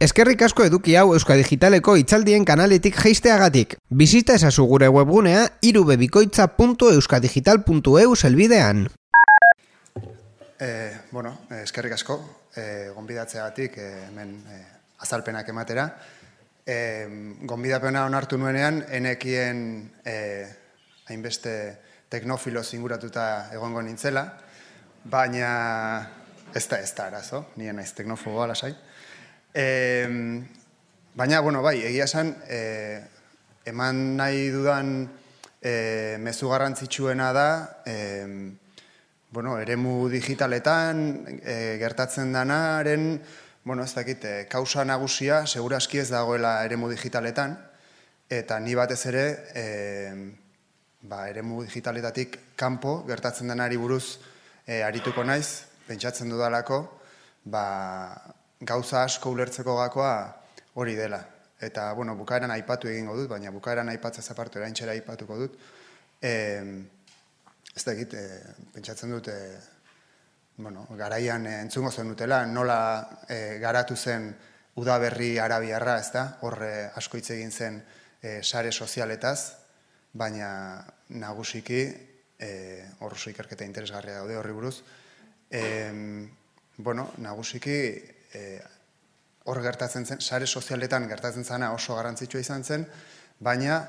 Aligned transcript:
Eskerrik 0.00 0.40
asko 0.46 0.64
eduki 0.64 0.94
hau 0.96 1.10
Euska 1.12 1.34
Digitaleko 1.36 1.92
itzaldien 2.00 2.46
kanaletik 2.48 2.96
jeisteagatik. 2.96 3.74
Bizita 3.92 4.32
esazu 4.38 4.64
gure 4.64 4.88
webgunea 4.88 5.42
irubebikoitza.euskadigital.eu 5.68 8.14
zelbidean. 8.16 8.88
Eh, 10.58 10.96
bueno, 11.10 11.40
eh, 11.50 11.64
eskerrik 11.66 11.92
asko, 11.98 12.16
eh, 12.56 12.88
gonbidatzeagatik 12.96 13.76
eh, 13.76 14.06
hemen 14.06 14.42
eh, 14.48 14.64
azalpenak 15.04 15.48
ematera. 15.52 15.84
Eh, 16.64 17.36
gonbidapena 17.44 18.08
onartu 18.08 18.40
nuenean, 18.40 18.80
enekien 18.88 19.92
eh, 20.04 20.48
hainbeste 21.12 21.76
teknofilo 22.08 22.64
zinguratuta 22.64 23.52
egongo 23.52 23.84
nintzela, 23.84 24.24
baina 25.04 26.08
ez 26.54 26.68
da 26.72 26.80
ez 26.80 26.94
da 26.96 27.12
arazo, 27.12 27.52
nien 27.60 27.76
naiz 27.76 27.92
teknofoboa 27.92 28.48
lasai. 28.54 28.72
E, 29.54 29.64
baina, 31.14 31.40
bueno, 31.40 31.62
bai, 31.62 31.80
egia 31.82 32.06
esan, 32.06 32.36
e, 32.46 33.02
eman 33.66 34.16
nahi 34.16 34.48
dudan 34.54 35.08
e, 35.60 36.16
mezu 36.22 36.48
garrantzitsuena 36.52 37.32
da, 37.34 37.48
e, 37.84 38.54
bueno, 39.30 39.58
eremu 39.58 40.08
digitaletan, 40.08 41.02
e, 41.42 41.76
gertatzen 41.82 42.32
danaren, 42.32 43.20
bueno, 43.64 43.84
ez 43.84 43.94
dakit, 43.94 44.24
e, 44.24 44.46
kausa 44.48 44.84
nagusia, 44.84 45.44
seguraski 45.46 45.98
ez 45.98 46.08
dagoela 46.10 46.60
eremu 46.64 46.88
digitaletan, 46.90 47.58
eta 48.30 48.60
ni 48.62 48.78
batez 48.78 49.02
ere, 49.10 49.26
e, 49.54 49.64
ba, 51.02 51.26
eremu 51.28 51.64
digitaletatik 51.66 52.38
kanpo 52.56 53.00
gertatzen 53.08 53.50
denari 53.50 53.78
buruz 53.80 54.20
e, 54.66 54.82
arituko 54.86 55.24
naiz, 55.26 55.66
pentsatzen 55.88 56.30
dudalako, 56.30 56.84
ba, 57.50 57.64
gauza 58.60 59.04
asko 59.04 59.30
ulertzeko 59.32 59.76
gakoa 59.76 60.14
hori 60.74 60.94
dela. 60.96 61.20
Eta, 61.60 61.92
bueno, 61.92 62.14
bukaeran 62.16 62.50
aipatu 62.54 62.88
egingo 62.88 63.16
dut, 63.16 63.28
baina 63.28 63.52
bukaeran 63.52 63.88
aipatzea 63.92 64.24
zapartu 64.24 64.60
eraintxera 64.60 64.92
aipatuko 64.96 65.36
dut. 65.36 65.58
E, 66.22 66.32
ez 67.76 67.84
da 67.84 67.92
egit, 67.92 68.14
e, 68.16 68.40
pentsatzen 68.74 69.12
dut, 69.12 69.28
e, 69.28 69.58
bueno, 70.56 70.86
garaian 70.96 71.46
e, 71.46 71.58
entzungo 71.60 71.90
zen 71.92 72.08
dutela, 72.12 72.44
nola 72.46 72.78
e, 73.28 73.58
garatu 73.60 73.96
zen 73.96 74.30
udaberri 74.80 75.34
arabiarra, 75.38 75.98
ez 76.00 76.12
da, 76.14 76.24
horre 76.46 76.90
asko 76.96 77.20
hitz 77.20 77.30
egin 77.36 77.52
zen 77.52 77.82
e, 78.22 78.40
sare 78.42 78.72
sozialetaz, 78.72 79.52
baina 80.12 80.50
nagusiki, 81.20 81.82
e, 82.40 82.50
horro 83.00 83.20
ikerketa 83.30 83.68
interesgarria 83.68 84.20
daude 84.20 84.36
horri 84.40 84.56
buruz, 84.56 84.78
e, 85.50 85.60
bueno, 86.78 87.10
nagusiki, 87.18 87.76
e, 88.34 88.60
hor 89.44 89.62
gertatzen 89.62 90.06
zen, 90.06 90.20
sare 90.20 90.46
sozialetan 90.46 91.08
gertatzen 91.08 91.44
zena 91.44 91.72
oso 91.72 91.96
garrantzitsua 91.96 92.40
izan 92.40 92.64
zen, 92.64 92.86
baina 93.38 93.80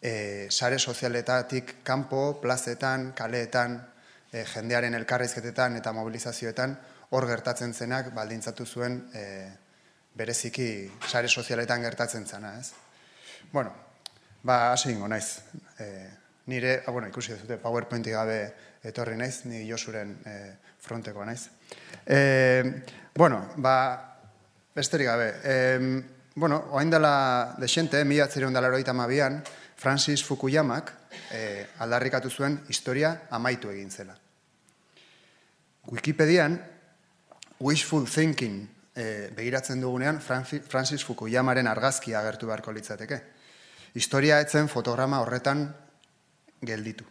e, 0.00 0.48
sare 0.50 0.78
sozialetatik 0.78 1.78
kanpo, 1.82 2.40
plazetan, 2.42 3.12
kaleetan, 3.16 3.78
e, 4.32 4.44
jendearen 4.54 4.94
elkarrizketetan 4.98 5.76
eta 5.80 5.92
mobilizazioetan 5.96 6.76
hor 7.12 7.26
gertatzen 7.28 7.74
zenak 7.74 8.12
baldintzatu 8.16 8.66
zuen 8.66 8.98
e, 9.14 9.24
bereziki 10.16 10.68
sare 11.08 11.28
sozialetan 11.28 11.82
gertatzen 11.82 12.26
zena, 12.26 12.56
ez? 12.58 12.72
Bueno, 13.52 13.72
ba, 14.42 14.72
hasi 14.72 14.92
ingo 14.92 15.08
naiz. 15.08 15.40
E, 15.78 15.86
nire, 16.46 16.82
ah, 16.86 16.90
bueno, 16.90 17.08
ikusi 17.08 17.36
dute, 17.36 17.58
PowerPointik 17.60 18.12
gabe 18.12 18.38
etorri 18.82 19.16
naiz, 19.16 19.44
ni 19.46 19.62
Josuren 19.68 20.16
e, 20.26 20.34
fronteko 20.82 21.24
naiz. 21.24 21.46
E, 22.06 22.82
bueno, 23.14 23.52
ba, 23.56 23.76
besterik 24.74 25.06
gabe. 25.06 25.28
E, 25.44 26.02
bueno, 26.34 26.58
oain 26.72 26.90
dela 26.90 27.54
desente, 27.58 28.04
mila 28.04 28.24
atzireun 28.24 28.52
dela 28.52 28.94
mabian, 28.94 29.42
Francis 29.76 30.22
Fukuyamak 30.24 30.92
e, 31.32 31.66
aldarrikatu 31.78 32.30
zuen 32.30 32.60
historia 32.68 33.22
amaitu 33.30 33.70
egin 33.70 33.90
zela. 33.90 34.16
Wikipedian, 35.90 36.60
wishful 37.60 38.06
thinking 38.06 38.68
e, 38.94 39.30
begiratzen 39.34 39.80
dugunean, 39.80 40.20
Francis 40.20 41.04
Fukuyamaren 41.04 41.66
argazkia 41.66 42.20
agertu 42.20 42.46
beharko 42.46 42.72
litzateke. 42.72 43.20
Historia 43.94 44.40
etzen 44.40 44.68
fotograma 44.68 45.20
horretan 45.20 45.66
gelditu. 46.62 47.04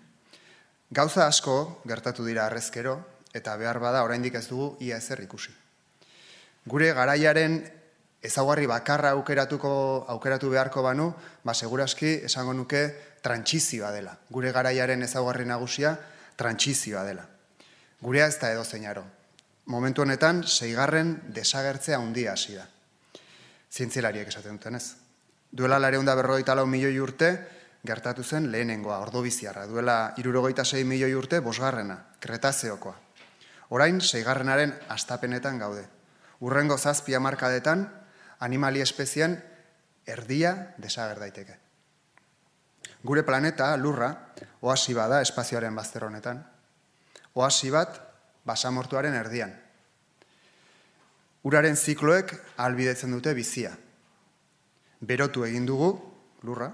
Gauza 0.92 1.26
asko 1.28 1.82
gertatu 1.88 2.26
dira 2.28 2.46
arrezkero, 2.46 2.98
eta 3.34 3.56
behar 3.56 3.80
bada 3.80 4.04
oraindik 4.04 4.36
ez 4.36 4.48
dugu 4.50 4.76
ia 4.84 4.98
ezer 4.98 5.22
ikusi. 5.24 5.54
Gure 6.68 6.92
garaiaren 6.94 7.62
ezaugarri 8.22 8.68
bakarra 8.68 9.14
aukeratuko 9.16 9.72
aukeratu 10.12 10.50
beharko 10.52 10.84
banu, 10.84 11.14
ba 11.44 11.54
segurazki 11.54 12.20
esango 12.28 12.54
nuke 12.54 12.84
trantsizioa 13.24 13.92
dela. 13.96 14.18
Gure 14.30 14.52
garaiaren 14.52 15.02
ezaugarri 15.08 15.46
nagusia 15.46 15.96
trantsizioa 16.36 17.06
dela. 17.08 17.26
Gurea 18.02 18.28
ez 18.28 18.38
da 18.42 18.52
edo 18.52 18.64
zeinaro. 18.66 19.06
Momentu 19.72 20.02
honetan, 20.02 20.44
seigarren 20.44 21.22
desagertzea 21.34 22.00
handia 22.02 22.34
hasi 22.34 22.58
da. 22.58 22.68
Zientzialariek 23.72 24.28
esaten 24.28 24.58
duten 24.58 24.76
ez. 24.76 24.96
Duela 25.52 25.80
lareunda 25.80 26.16
berrogeita 26.16 26.56
lau 26.56 26.66
milioi 26.68 27.00
urte, 27.00 27.32
gertatu 27.86 28.24
zen 28.24 28.52
lehenengoa, 28.52 29.00
ordobiziarra. 29.00 29.66
Duela 29.68 30.14
irurogeita 30.18 30.66
sei 30.66 30.84
milioi 30.84 31.14
urte, 31.16 31.40
bosgarrena, 31.42 31.98
kretazeokoa. 32.20 32.96
Orain, 33.70 34.02
seigarrenaren 34.02 34.76
astapenetan 34.90 35.60
gaude. 35.60 35.88
Urrengo 36.42 36.78
zazpia 36.78 37.20
markadetan, 37.20 37.88
animali 38.40 38.82
espezian 38.82 39.38
erdia 40.06 40.74
desager 40.78 41.20
daiteke. 41.20 41.58
Gure 43.04 43.24
planeta, 43.24 43.76
lurra, 43.78 44.12
oasi 44.62 44.94
bada 44.94 45.22
espazioaren 45.22 45.76
bazter 45.76 46.06
honetan. 46.06 46.44
Oasi 47.34 47.72
bat, 47.74 47.98
basamortuaren 48.46 49.16
erdian. 49.16 49.54
Uraren 51.48 51.76
zikloek 51.76 52.34
albidetzen 52.62 53.14
dute 53.16 53.34
bizia. 53.34 53.72
Berotu 55.02 55.46
egin 55.48 55.66
dugu, 55.66 55.96
lurra, 56.46 56.70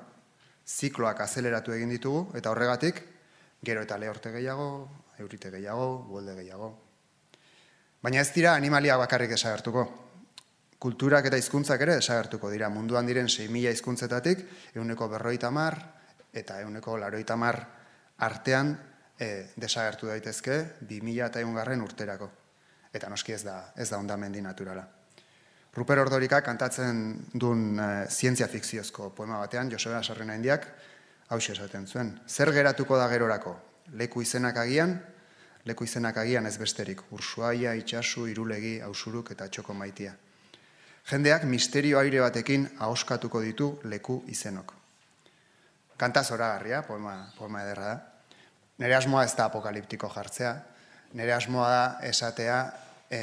zikloak 0.67 1.21
azeleratu 1.23 1.71
egin 1.71 1.89
ditugu, 1.95 2.27
eta 2.35 2.51
horregatik, 2.51 2.99
gero 3.63 3.85
eta 3.87 3.97
lehorte 3.97 4.31
gehiago, 4.35 4.67
eurite 5.19 5.49
gehiago, 5.51 5.87
guelde 6.09 6.35
gehiago, 6.35 6.75
Baina 8.01 8.21
ez 8.21 8.29
dira 8.31 8.53
animalia 8.55 8.95
bakarrik 8.95 9.31
desagertuko. 9.33 9.81
Kulturak 10.79 11.25
eta 11.27 11.37
hizkuntzak 11.41 11.81
ere 11.81 11.95
desagertuko 11.97 12.51
dira. 12.53 12.69
Munduan 12.69 13.07
diren 13.09 13.27
6.000 13.27 13.73
hizkuntzetatik, 13.73 14.43
euneko 14.77 15.07
berroita 15.09 15.49
mar, 15.51 15.79
eta 16.31 16.59
euneko 16.61 16.97
laroita 17.01 17.35
mar 17.35 17.57
artean 18.23 18.75
e, 19.19 19.49
desagertu 19.57 20.11
daitezke 20.11 20.59
2000 20.87 21.25
eta 21.31 21.41
eungarren 21.41 21.81
urterako. 21.81 22.29
Eta 22.93 23.09
noski 23.09 23.33
ez 23.33 23.41
da, 23.43 23.57
ez 23.75 23.89
da 23.89 23.97
ondamendi 23.97 24.45
naturala. 24.45 24.85
Ruper 25.77 25.99
Ordorika 26.01 26.39
kantatzen 26.41 27.01
duen 27.37 27.77
e, 27.77 27.87
zientzia 28.09 28.47
fikziozko 28.49 29.11
poema 29.13 29.37
batean, 29.37 29.69
Joseba 29.69 29.99
Sarrena 30.01 30.33
Indiak, 30.33 30.65
hau 31.29 31.37
esaten 31.37 31.85
zuen. 31.85 32.15
Zer 32.27 32.49
geratuko 32.55 32.97
da 32.97 33.05
gerorako? 33.11 33.53
Leku 33.93 34.23
izenak 34.25 34.57
agian, 34.57 34.95
leku 35.69 35.85
izenak 35.85 36.17
agian 36.17 36.49
ez 36.49 36.57
besterik, 36.57 37.03
ursuaia, 37.11 37.75
itxasu, 37.77 38.25
irulegi, 38.27 38.79
ausuruk 38.81 39.31
eta 39.35 39.47
txoko 39.47 39.77
maitia. 39.77 40.15
Jendeak 41.07 41.45
misterio 41.45 42.01
aire 42.01 42.25
batekin 42.25 42.67
ahoskatuko 42.79 43.43
ditu 43.45 43.69
leku 43.85 44.23
izenok. 44.27 44.73
Kanta 45.97 46.23
zora 46.23 46.55
garria, 46.55 46.81
poema, 46.81 47.19
poema 47.37 47.61
ederra 47.63 47.93
da. 47.93 47.97
Nere 48.81 48.97
asmoa 48.97 49.23
ez 49.25 49.35
da 49.37 49.45
apokaliptiko 49.45 50.09
jartzea, 50.09 50.57
nere 51.13 51.33
asmoa 51.37 51.69
da 51.69 51.85
esatea 52.09 52.59
e, 53.09 53.21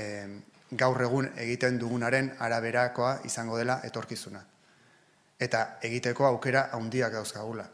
gaur 0.76 1.02
egun 1.02 1.30
egiten 1.36 1.78
dugunaren 1.78 2.32
araberakoa 2.38 3.20
izango 3.28 3.58
dela 3.58 3.80
etorkizuna. 3.86 4.42
Eta 5.38 5.64
egiteko 5.82 6.26
aukera 6.26 6.68
handiak 6.72 7.12
dauzkagula. 7.12 7.66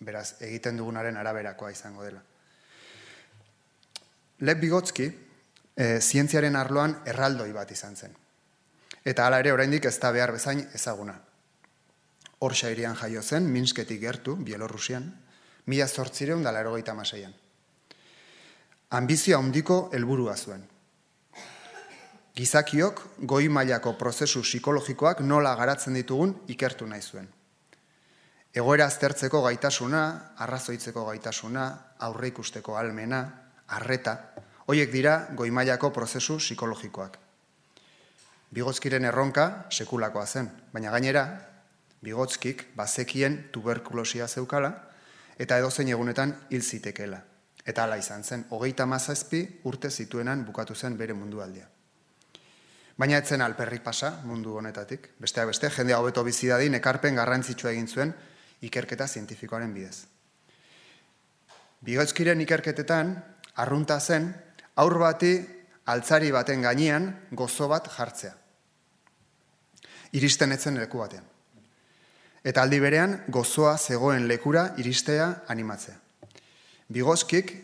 Beraz, 0.00 0.34
egiten 0.46 0.76
dugunaren 0.78 1.16
araberakoa 1.16 1.70
izango 1.74 2.04
dela. 2.04 2.20
Lev 4.40 4.60
Bigotski, 4.60 5.08
e, 5.74 6.00
zientziaren 6.00 6.56
arloan 6.56 7.00
erraldoi 7.06 7.50
bat 7.52 7.70
izan 7.74 7.96
zen. 7.96 8.14
Eta 9.04 9.26
hala 9.26 9.40
ere 9.42 9.52
oraindik 9.52 9.88
ez 9.88 9.96
da 9.98 10.12
behar 10.12 10.32
bezain 10.32 10.62
ezaguna. 10.74 11.16
Xairian 12.38 12.94
jaio 12.94 13.22
zen, 13.22 13.48
Minsketik 13.50 14.00
gertu, 14.00 14.36
Bielorrusian, 14.36 15.08
mila 15.66 15.88
zortzireun 15.88 16.42
dala 16.42 16.60
erogeita 16.60 16.94
maseian. 16.94 17.34
Ambizio 18.90 19.38
handiko 19.38 19.90
helburua 19.92 20.36
zuen. 20.36 20.62
Gizakiok 22.38 23.00
goi 23.26 23.48
mailako 23.50 23.96
prozesu 23.98 24.44
psikologikoak 24.44 25.24
nola 25.26 25.56
garatzen 25.58 25.96
ditugun 25.98 26.36
ikertu 26.46 26.86
nahi 26.86 27.02
zuen. 27.02 27.24
Egoera 28.54 28.86
aztertzeko 28.86 29.40
gaitasuna, 29.42 30.02
arrazoitzeko 30.44 31.02
gaitasuna, 31.08 31.64
aurreikusteko 32.06 32.76
almena, 32.78 33.18
arreta, 33.74 34.14
hoiek 34.70 34.92
dira 34.92 35.14
goimailako 35.34 35.90
prozesu 35.96 36.36
psikologikoak. 36.38 37.18
Bigozkiren 38.54 39.04
erronka 39.04 39.46
sekulakoa 39.70 40.26
zen, 40.26 40.50
baina 40.72 40.92
gainera, 40.94 41.24
bigozkik 42.06 42.68
bazekien 42.76 43.48
tuberkulosia 43.52 44.28
zeukala, 44.28 44.70
eta 45.38 45.58
edozein 45.58 45.90
egunetan 45.90 46.36
hil 46.50 46.62
zitekela. 46.62 47.18
Eta 47.66 47.82
hala 47.82 47.98
izan 47.98 48.22
zen, 48.22 48.46
hogeita 48.50 48.86
mazazpi 48.86 49.42
urte 49.64 49.90
zituenan 49.90 50.46
bukatu 50.46 50.78
zen 50.78 50.96
bere 50.96 51.18
mundu 51.18 51.42
aldia. 51.42 51.66
Baina 52.98 53.20
etzen 53.22 53.42
alperrik 53.44 53.84
pasa 53.84 54.10
mundu 54.26 54.56
honetatik, 54.58 55.12
besteak 55.22 55.52
beste, 55.52 55.70
jende 55.70 55.94
hobeto 55.94 56.24
bizi 56.26 56.48
dadin 56.50 56.74
ekarpen 56.74 57.14
garrantzitsua 57.14 57.70
egin 57.70 57.86
zuen 57.86 58.14
ikerketa 58.66 59.06
zientifikoaren 59.06 59.70
bidez. 59.74 60.02
Bigozkiren 61.86 62.40
ikerketetan, 62.42 63.12
arrunta 63.62 64.00
zen, 64.00 64.32
aur 64.82 64.98
bati 64.98 65.30
altzari 65.86 66.32
baten 66.34 66.66
gainean 66.66 67.06
gozo 67.30 67.68
bat 67.70 67.86
jartzea. 67.94 68.34
Iristen 70.18 70.52
etzen 70.52 70.80
leku 70.80 70.98
batean. 70.98 71.22
Eta 72.42 72.64
aldi 72.64 72.80
berean 72.82 73.14
gozoa 73.28 73.76
zegoen 73.78 74.26
lekura 74.26 74.72
iristea 74.82 75.44
animatzea. 75.54 75.94
Bigozkik 76.88 77.54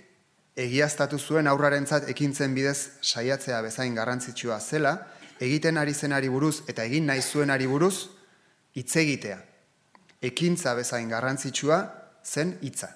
egiaztatu 0.55 1.19
zuen 1.19 1.49
aurrarentzat 1.51 2.07
ekintzen 2.13 2.55
bidez 2.55 2.79
saiatzea 3.03 3.61
bezain 3.65 3.95
garrantzitsua 3.99 4.61
zela, 4.61 4.95
egiten 5.41 5.79
ari 5.79 5.95
zenari 5.95 6.29
buruz 6.29 6.63
eta 6.69 6.85
egin 6.85 7.07
nahi 7.07 7.23
zuenari 7.23 7.67
buruz 7.67 8.09
hitz 8.75 8.97
egitea. 8.97 9.39
Ekintza 10.23 10.75
bezain 10.75 11.09
garrantzitsua 11.09 11.79
zen 12.25 12.59
hitza. 12.63 12.91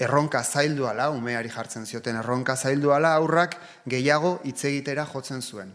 Erronka 0.00 0.42
zaildu 0.42 0.88
ala, 0.90 1.10
umeari 1.10 1.48
jartzen 1.54 1.86
zioten 1.86 2.16
erronka 2.18 2.56
zaildu 2.56 2.90
ala, 2.90 3.14
aurrak 3.14 3.56
gehiago 3.86 4.40
hitz 4.44 4.64
egitera 4.64 5.06
jotzen 5.06 5.42
zuen. 5.42 5.72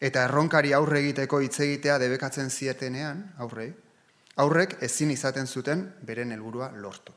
Eta 0.00 0.24
erronkari 0.28 0.72
aurre 0.76 1.00
egiteko 1.00 1.40
hitz 1.40 1.58
egitea 1.60 1.98
debekatzen 1.98 2.50
zietenean, 2.50 3.24
aurre, 3.38 3.70
aurrek 4.36 4.76
ezin 4.82 5.10
izaten 5.10 5.46
zuten 5.46 5.88
beren 6.02 6.36
helburua 6.36 6.70
lortu 6.76 7.16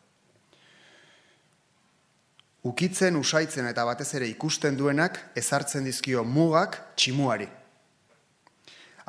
ukitzen, 2.63 3.15
usaitzen 3.15 3.67
eta 3.69 3.85
batez 3.87 4.13
ere 4.19 4.27
ikusten 4.27 4.77
duenak 4.77 5.19
ezartzen 5.39 5.85
dizkio 5.87 6.23
mugak 6.23 6.77
tximuari. 6.95 7.47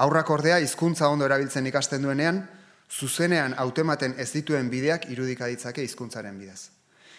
Aurrak 0.00 0.31
ordea 0.31 0.58
hizkuntza 0.62 1.08
ondo 1.12 1.26
erabiltzen 1.26 1.67
ikasten 1.67 2.02
duenean, 2.02 2.44
zuzenean 2.91 3.55
automaten 3.58 4.14
ez 4.19 4.31
dituen 4.32 4.70
bideak 4.70 5.08
irudika 5.11 5.47
ditzake 5.50 5.82
hizkuntzaren 5.85 6.38
bidez. 6.38 6.70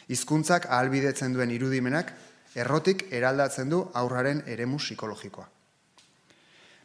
Hizkuntzak 0.09 0.65
ahalbidetzen 0.67 1.33
duen 1.33 1.51
irudimenak 1.51 2.11
errotik 2.55 3.05
eraldatzen 3.11 3.69
du 3.69 3.83
aurraren 3.93 4.41
eremu 4.47 4.79
psikologikoa. 4.81 5.45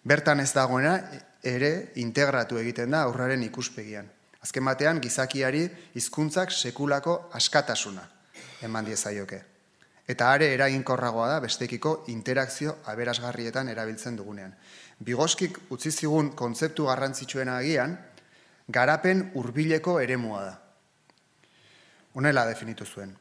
Bertan 0.06 0.40
ez 0.40 0.52
dagoena 0.54 0.98
ere 1.42 1.92
integratu 2.02 2.58
egiten 2.58 2.92
da 2.94 3.02
aurraren 3.06 3.42
ikuspegian. 3.42 4.06
Azken 4.42 4.64
batean 4.64 5.00
gizakiari 5.02 5.64
hizkuntzak 5.98 6.52
sekulako 6.54 7.16
askatasuna 7.34 8.04
eman 8.66 8.84
diezaioke. 8.84 9.42
Eta 10.06 10.28
are 10.32 10.52
eraginkorragoa 10.54 11.28
da 11.32 11.38
bestekiko 11.42 12.04
interakzio 12.12 12.76
aberasgarrietan 12.92 13.68
erabiltzen 13.72 14.16
dugunean. 14.18 14.52
Bigoskik 15.02 15.58
utzi 15.74 15.90
zigun 15.90 16.30
kontzeptu 16.38 16.86
garrantzitsuena 16.86 17.56
agian, 17.58 17.96
garapen 18.68 19.30
hurbileko 19.34 19.98
eremua 20.00 20.42
da. 20.44 20.54
Honela 22.14 22.46
definitu 22.46 22.86
zuen. 22.86 23.16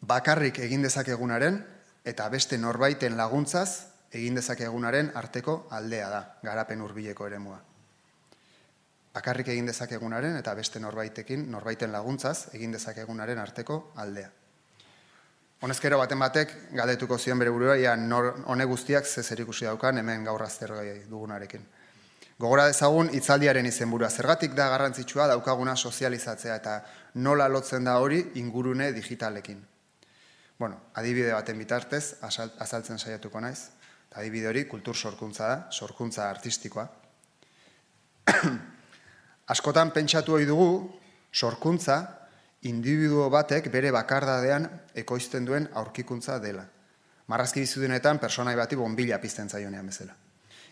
Bakarrik 0.00 0.60
egin 0.62 0.84
dezakegunaren 0.84 1.58
eta 2.04 2.28
beste 2.28 2.58
norbaiten 2.58 3.16
laguntzaz 3.16 3.70
egin 4.12 4.38
dezakegunaren 4.38 5.10
arteko 5.14 5.66
aldea 5.70 6.08
da, 6.12 6.20
garapen 6.44 6.80
hurbileko 6.84 7.26
eremua. 7.26 7.58
Bakarrik 9.18 9.48
egin 9.50 9.66
dezakegunaren 9.66 10.36
eta 10.38 10.52
beste 10.54 10.78
norbaitekin, 10.78 11.48
norbaiten 11.50 11.90
laguntzaz 11.90 12.52
egin 12.54 12.70
dezakegunaren 12.76 13.38
arteko 13.42 13.78
aldea. 13.98 14.28
Honezkero 15.66 15.98
baten 15.98 16.20
batek 16.22 16.52
galdetuko 16.78 17.18
zion 17.18 17.40
bere 17.42 17.50
burua, 17.50 17.74
ia 17.82 17.96
hone 17.98 18.64
guztiak 18.70 19.06
ze 19.06 19.24
zer 19.24 19.40
ikusi 19.42 19.66
daukan 19.66 19.98
hemen 19.98 20.22
gaur 20.24 20.42
azter 20.42 20.70
dugunarekin. 21.10 21.66
Gogora 22.38 22.68
dezagun 22.70 23.10
hitzaldiaren 23.10 23.66
izenburua. 23.66 24.08
Zergatik 24.08 24.54
da 24.54 24.68
garrantzitsua 24.70 25.26
daukaguna 25.26 25.74
sozializatzea 25.74 26.54
eta 26.62 26.78
nola 27.14 27.48
lotzen 27.48 27.90
da 27.90 27.98
hori 27.98 28.22
ingurune 28.38 28.92
digitalekin. 28.92 29.66
Bueno, 30.58 30.80
adibide 30.94 31.32
baten 31.32 31.58
bitartez 31.58 32.04
azaltzen 32.22 32.98
saiatuko 32.98 33.40
naiz. 33.40 33.58
Adibide 34.14 34.54
hori 34.54 34.64
kultur 34.70 34.94
sorkuntza 34.94 35.48
da, 35.48 35.60
sorkuntza 35.72 36.30
artistikoa. 36.30 36.86
Askotan 39.48 39.90
pentsatu 39.96 40.34
ohi 40.36 40.44
dugu 40.44 40.70
sorkuntza 41.32 41.98
individuo 42.68 43.30
batek 43.32 43.70
bere 43.72 43.90
bakardadean 43.94 44.66
ekoizten 44.94 45.46
duen 45.48 45.68
aurkikuntza 45.80 46.38
dela. 46.42 46.64
Marrazki 47.28 47.62
bizudunetan 47.64 48.18
personai 48.18 48.56
bati 48.56 48.76
bombila 48.76 49.18
pizten 49.20 49.48
zaionean 49.48 49.86
bezala. 49.86 50.14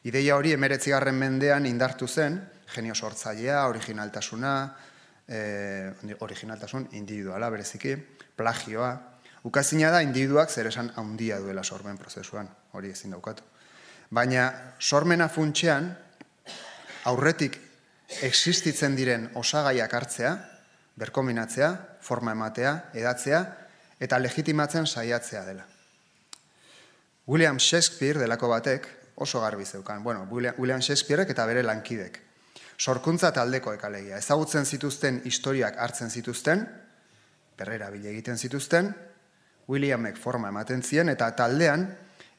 Ideia 0.04 0.36
hori 0.36 0.52
emeretzigarren 0.52 1.16
mendean 1.16 1.66
indartu 1.66 2.06
zen, 2.06 2.38
genio 2.74 2.94
sortzailea, 2.94 3.66
originaltasuna, 3.68 4.52
e, 5.26 5.40
originaltasun 6.20 6.88
individuala 6.92 7.50
bereziki, 7.50 7.96
plagioa. 8.36 8.92
Ukazina 9.44 9.90
da 9.90 10.02
individuak 10.02 10.50
zer 10.50 10.68
esan 10.68 10.92
handia 10.96 11.38
duela 11.40 11.64
sormen 11.64 11.96
prozesuan, 11.96 12.48
hori 12.72 12.90
ezin 12.92 13.14
daukatu. 13.16 13.44
Baina 14.10 14.50
sormena 14.78 15.28
funtxean, 15.28 15.90
aurretik 17.04 17.60
existitzen 18.22 18.96
diren 18.96 19.30
osagaiak 19.34 19.94
hartzea, 19.94 20.32
berkominatzea, 20.96 21.70
forma 22.00 22.32
ematea, 22.32 22.90
edatzea 22.94 23.40
eta 24.00 24.18
legitimatzen 24.18 24.86
saiatzea 24.86 25.44
dela. 25.44 25.66
William 27.26 27.58
Shakespeare 27.58 28.20
delako 28.20 28.48
batek 28.48 28.86
oso 29.16 29.40
garbi 29.40 29.64
zeukan. 29.64 30.02
Bueno, 30.04 30.28
William 30.30 30.80
Shakespearek 30.80 31.30
eta 31.30 31.46
bere 31.46 31.62
lankidek. 31.62 32.20
Sorkuntza 32.78 33.32
taldeko 33.32 33.72
ekalegia. 33.72 34.18
Ezagutzen 34.18 34.66
zituzten 34.66 35.22
historiak 35.24 35.78
hartzen 35.80 36.10
zituzten, 36.10 36.66
berrera 37.58 37.90
bile 37.90 38.10
egiten 38.12 38.38
zituzten, 38.38 38.94
Williamek 39.66 40.16
forma 40.16 40.52
ematen 40.52 40.82
zien 40.82 41.08
eta 41.10 41.32
taldean 41.34 41.88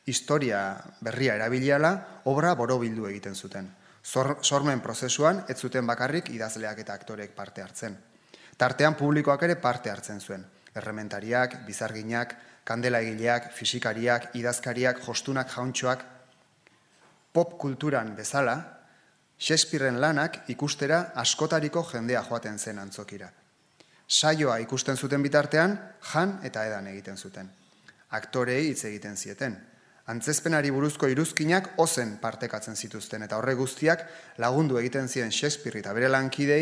historia 0.07 0.77
berria 1.03 1.35
erabiliala 1.35 2.21
obra 2.31 2.53
borobildu 2.55 3.09
egiten 3.09 3.35
zuten. 3.35 3.67
Sormen 4.07 4.79
prozesuan 4.81 5.43
ez 5.49 5.57
zuten 5.59 5.87
bakarrik 5.87 6.29
idazleak 6.29 6.79
eta 6.79 6.93
aktorek 6.93 7.33
parte 7.35 7.61
hartzen. 7.61 7.97
Tartean 8.57 8.95
publikoak 8.95 9.43
ere 9.43 9.55
parte 9.55 9.91
hartzen 9.91 10.21
zuen. 10.21 10.45
Errementariak, 10.75 11.65
bizarginak, 11.65 12.35
kandela 12.63 13.01
egileak, 13.01 13.51
fisikariak, 13.53 14.29
idazkariak, 14.35 15.01
jostunak, 15.05 15.51
jauntxoak, 15.53 16.05
pop 17.33 17.57
kulturan 17.59 18.15
bezala, 18.15 18.57
Shakespeareen 19.37 19.99
lanak 20.01 20.39
ikustera 20.49 21.11
askotariko 21.21 21.83
jendea 21.91 22.23
joaten 22.25 22.57
zen 22.57 22.79
antzokira. 22.81 23.29
Saioa 24.07 24.57
ikusten 24.63 24.97
zuten 24.97 25.21
bitartean, 25.21 25.77
jan 26.13 26.39
eta 26.43 26.65
edan 26.65 26.87
egiten 26.87 27.17
zuten. 27.17 27.49
Aktorei 28.17 28.63
hitz 28.69 28.85
egiten 28.89 29.17
zieten. 29.17 29.57
Antzezpenari 30.07 30.69
buruzko 30.71 31.09
iruzkinak 31.11 31.73
ozen 31.83 32.13
partekatzen 32.21 32.77
zituzten 32.79 33.25
eta 33.25 33.35
horre 33.41 33.57
guztiak 33.59 34.05
lagundu 34.39 34.79
egiten 34.79 35.09
ziren 35.11 35.33
Shakespeare 35.35 35.81
eta 35.81 35.91
bere 35.97 36.07
lankidei 36.07 36.61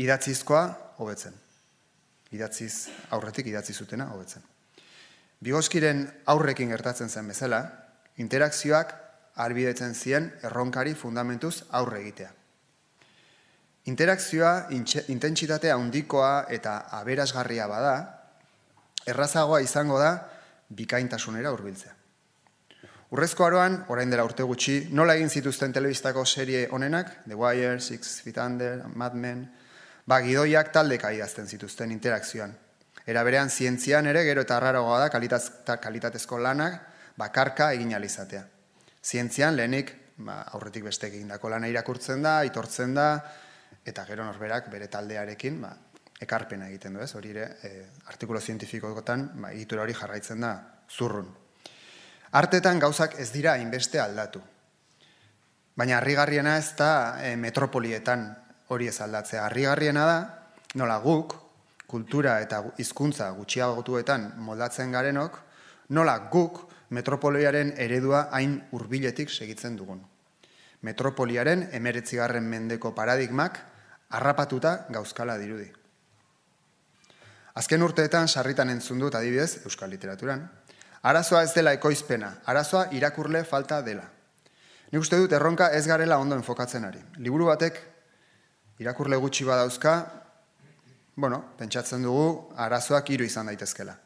idatzizkoa 0.00 0.62
hobetzen. 1.04 1.36
Idatziz 2.32 2.88
aurretik 3.12 3.52
idatzi 3.52 3.76
zutena 3.76 4.08
hobetzen. 4.14 4.40
Bigoskiren 5.44 6.06
aurrekin 6.32 6.72
gertatzen 6.72 7.12
zen 7.12 7.28
bezala, 7.28 7.60
interakzioak 8.16 8.94
albidetzen 9.44 9.92
zien 9.94 10.32
erronkari 10.40 10.94
fundamentuz 10.94 11.64
aurre 11.76 12.00
egitea. 12.00 12.32
Interakzioa 13.92 14.68
intentsitate 15.12 15.72
handikoa 15.74 16.46
eta 16.48 16.78
aberasgarria 17.02 17.66
bada, 17.68 17.96
errazagoa 19.04 19.60
izango 19.60 19.98
da 19.98 20.14
bikaintasunera 20.70 21.52
hurbiltzea. 21.52 21.98
Urrezko 23.12 23.44
aroan, 23.44 23.74
orain 23.92 24.08
dela 24.08 24.24
urte 24.24 24.44
gutxi, 24.48 24.86
nola 24.96 25.12
egin 25.18 25.28
zituzten 25.28 25.72
telebistako 25.76 26.22
serie 26.24 26.62
honenak, 26.72 27.10
The 27.26 27.36
Wire, 27.36 27.78
Six 27.78 28.22
Feet 28.24 28.38
Under, 28.40 28.86
Mad 28.96 29.12
Men, 29.20 29.42
ba, 30.08 30.22
gidoiak 30.24 30.70
taldeka 30.72 31.10
idazten 31.12 31.44
zituzten 31.46 31.92
interakzioan. 31.92 32.54
Era 33.04 33.24
berean 33.26 33.50
zientzian 33.50 34.08
ere 34.08 34.22
gero 34.24 34.46
eta 34.46 34.56
arrarogoa 34.56 35.02
da 35.02 35.10
kalitaz, 35.12 35.42
kalitatezko 35.82 36.38
lanak 36.40 36.80
bakarka 37.20 37.68
egin 37.76 37.92
alizatea. 37.98 38.46
Zientzian 39.04 39.60
lehenik 39.60 39.92
ba, 40.16 40.38
aurretik 40.56 40.88
beste 40.88 41.10
egindako 41.12 41.52
lana 41.52 41.68
irakurtzen 41.68 42.24
da, 42.24 42.38
itortzen 42.48 42.96
da, 42.96 43.08
eta 43.84 44.06
gero 44.08 44.24
norberak 44.24 44.72
bere 44.72 44.88
taldearekin 44.88 45.60
ba, 45.60 45.74
ekarpena 46.22 46.72
egiten 46.72 46.96
du 46.96 47.04
ez, 47.04 47.12
hori 47.18 47.36
ere 47.36 47.48
e, 47.60 47.76
artikulo 48.08 48.40
zientifikokotan 48.40 49.28
ba, 49.42 49.52
egitura 49.52 49.84
hori 49.84 50.00
jarraitzen 50.00 50.48
da 50.48 50.56
zurrun. 50.88 51.41
Artetan 52.32 52.78
gauzak 52.80 53.18
ez 53.20 53.28
dira 53.32 53.52
hainbeste 53.58 54.00
aldatu. 54.00 54.40
Baina 55.76 55.98
harrigarriena 55.98 56.56
ez 56.56 56.72
da 56.78 57.20
e, 57.20 57.34
metropolietan 57.36 58.24
hori 58.72 58.88
ez 58.88 58.98
aldatzea. 59.04 59.44
Harrigarriena 59.44 60.04
da, 60.08 60.16
nola 60.80 60.96
guk, 61.04 61.34
kultura 61.86 62.38
eta 62.40 62.62
hizkuntza 62.80 63.28
gutxiagotuetan 63.36 64.30
moldatzen 64.46 64.92
garenok, 64.96 65.36
nola 65.92 66.16
guk 66.32 66.62
metropoliaren 66.96 67.74
eredua 67.76 68.26
hain 68.32 68.56
hurbiletik 68.72 69.28
segitzen 69.28 69.76
dugun. 69.76 70.00
Metropoliaren 70.88 71.68
emeretzigarren 71.76 72.48
mendeko 72.48 72.94
paradigmak 72.96 73.60
harrapatuta 74.08 74.86
gauzkala 74.92 75.36
dirudi. 75.40 75.68
Azken 77.60 77.84
urteetan 77.84 78.28
sarritan 78.28 78.72
entzun 78.72 79.00
dut 79.04 79.14
adibidez 79.14 79.66
euskal 79.68 79.92
literaturan. 79.92 80.46
Arazoa 81.02 81.42
ez 81.42 81.50
dela 81.54 81.72
ekoizpena, 81.74 82.28
arazoa 82.46 82.86
irakurle 82.94 83.42
falta 83.44 83.80
dela. 83.82 84.04
Nik 84.92 85.00
uste 85.02 85.18
dut 85.18 85.32
erronka 85.34 85.70
ez 85.74 85.86
garela 85.88 86.18
ondo 86.22 86.36
enfokatzen 86.38 86.84
ari. 86.86 87.00
Liburu 87.18 87.48
batek 87.48 87.80
irakurle 88.78 89.18
gutxi 89.18 89.44
badauzka, 89.48 89.94
bueno, 91.16 91.40
pentsatzen 91.58 92.06
dugu 92.06 92.54
arazoak 92.56 93.10
hiru 93.10 93.26
izan 93.26 93.50
daitezkela. 93.50 93.96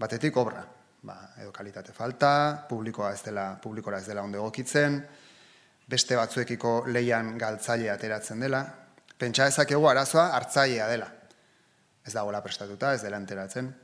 Batetik 0.00 0.36
obra, 0.40 0.64
ba, 1.02 1.18
edo 1.42 1.52
kalitate 1.52 1.92
falta, 1.92 2.32
publikoa 2.68 3.12
ez 3.12 3.20
dela, 3.26 3.50
publikora 3.60 4.00
ez 4.00 4.08
dela 4.08 4.24
ondo 4.24 4.40
egokitzen, 4.40 4.98
beste 5.86 6.16
batzuekiko 6.16 6.84
leian 6.88 7.36
galtzaile 7.38 7.90
ateratzen 7.92 8.40
dela, 8.40 8.64
pentsa 9.18 9.46
ezakegu 9.52 9.86
arazoa 9.92 10.30
hartzailea 10.38 10.88
dela. 10.88 11.12
Ez 12.04 12.12
dagoela 12.16 12.40
prestatuta, 12.40 12.94
ez 12.94 13.02
dela 13.04 13.20
enteratzen. 13.20 13.74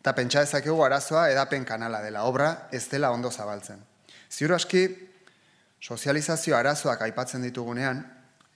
Eta 0.00 0.14
pentsa 0.16 0.42
ezakegu 0.46 0.80
arazoa 0.84 1.28
edapen 1.30 1.64
kanala 1.68 2.00
dela, 2.00 2.24
obra 2.24 2.68
ez 2.72 2.86
dela 2.88 3.10
ondo 3.12 3.30
zabaltzen. 3.30 3.80
Ziur 4.30 4.54
aski, 4.56 4.86
sozializazio 5.80 6.56
arazoak 6.56 7.02
aipatzen 7.04 7.42
ditugunean, 7.44 8.00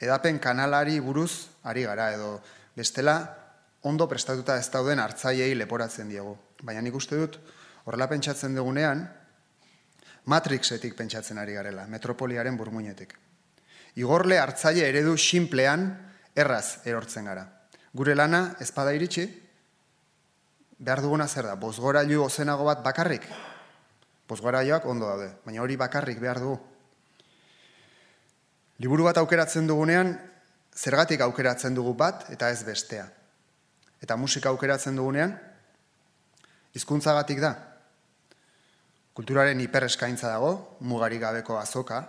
edapen 0.01 0.39
kanalari 0.39 1.01
buruz 1.01 1.49
ari 1.65 1.85
gara 1.85 2.13
edo 2.15 2.39
bestela 2.77 3.19
ondo 3.83 4.09
prestatuta 4.09 4.57
ez 4.57 4.71
dauden 4.73 5.01
hartzaiei 5.01 5.53
leporatzen 5.55 6.09
diegu. 6.09 6.33
Baina 6.63 6.81
nik 6.81 6.97
uste 6.97 7.21
dut 7.21 7.39
horrela 7.85 8.09
pentsatzen 8.09 8.57
dugunean 8.57 9.05
Matrixetik 10.25 10.95
pentsatzen 10.97 11.37
ari 11.37 11.53
garela, 11.53 11.85
metropoliaren 11.85 12.57
burmuinetik. 12.57 13.11
Igorle 14.01 14.39
hartzaile 14.41 14.87
eredu 14.89 15.19
sinplean 15.21 15.85
erraz 16.35 16.81
erortzen 16.89 17.29
gara. 17.29 17.45
Gure 17.93 18.15
lana 18.17 18.57
ezpada 18.65 18.95
iritsi, 18.97 19.27
behar 20.79 21.03
duguna 21.03 21.27
zer 21.29 21.47
da, 21.49 21.55
bozgorailu 21.55 22.23
ozenago 22.25 22.65
bat 22.65 22.83
bakarrik. 22.85 23.27
Bozgorailuak 24.29 24.87
ondo 24.89 25.09
daude, 25.09 25.31
baina 25.45 25.63
hori 25.63 25.77
bakarrik 25.77 26.21
behar 26.21 26.41
dugu. 26.41 26.59
Liburu 28.83 29.05
bat 29.07 29.19
aukeratzen 29.21 29.69
dugunean, 29.69 30.15
zergatik 30.75 31.21
aukeratzen 31.23 31.75
dugu 31.75 31.95
bat 31.95 32.27
eta 32.35 32.51
ez 32.51 32.65
bestea. 32.67 33.07
Eta 34.03 34.17
musika 34.17 34.51
aukeratzen 34.51 34.97
dugunean, 34.97 35.37
hizkuntzagatik 36.75 37.41
da. 37.41 37.55
Kulturaren 39.15 39.61
hiper 39.63 39.87
eskaintza 39.87 40.33
dago, 40.33 40.77
mugarik 40.81 41.23
gabeko 41.23 41.59
azoka. 41.61 42.03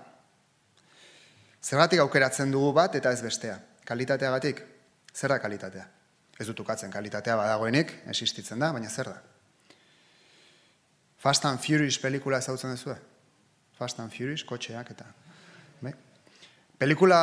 Zergatik 1.62 2.02
aukeratzen 2.02 2.52
dugu 2.52 2.72
bat 2.74 2.96
eta 2.98 3.14
ez 3.14 3.22
bestea. 3.22 3.60
Kalitateagatik, 3.86 4.64
zer 5.14 5.30
da 5.30 5.38
kalitatea? 5.40 5.86
Ez 6.40 6.48
dut 6.50 6.60
ukatzen 6.60 6.92
kalitatea 6.92 7.36
badagoenik, 7.40 7.94
existitzen 8.12 8.60
da, 8.60 8.72
baina 8.76 8.90
zer 8.90 9.12
da? 9.14 9.20
Fast 11.26 11.46
and 11.50 11.60
Furious 11.64 11.98
pelikula 11.98 12.42
ezautzen 12.44 12.76
duzu? 12.76 12.96
Fast 13.78 14.00
and 14.00 14.12
Furious, 14.14 14.44
kotxeak 14.46 14.92
eta... 14.94 15.08
Be? 15.82 15.94
Pelikula 16.78 17.22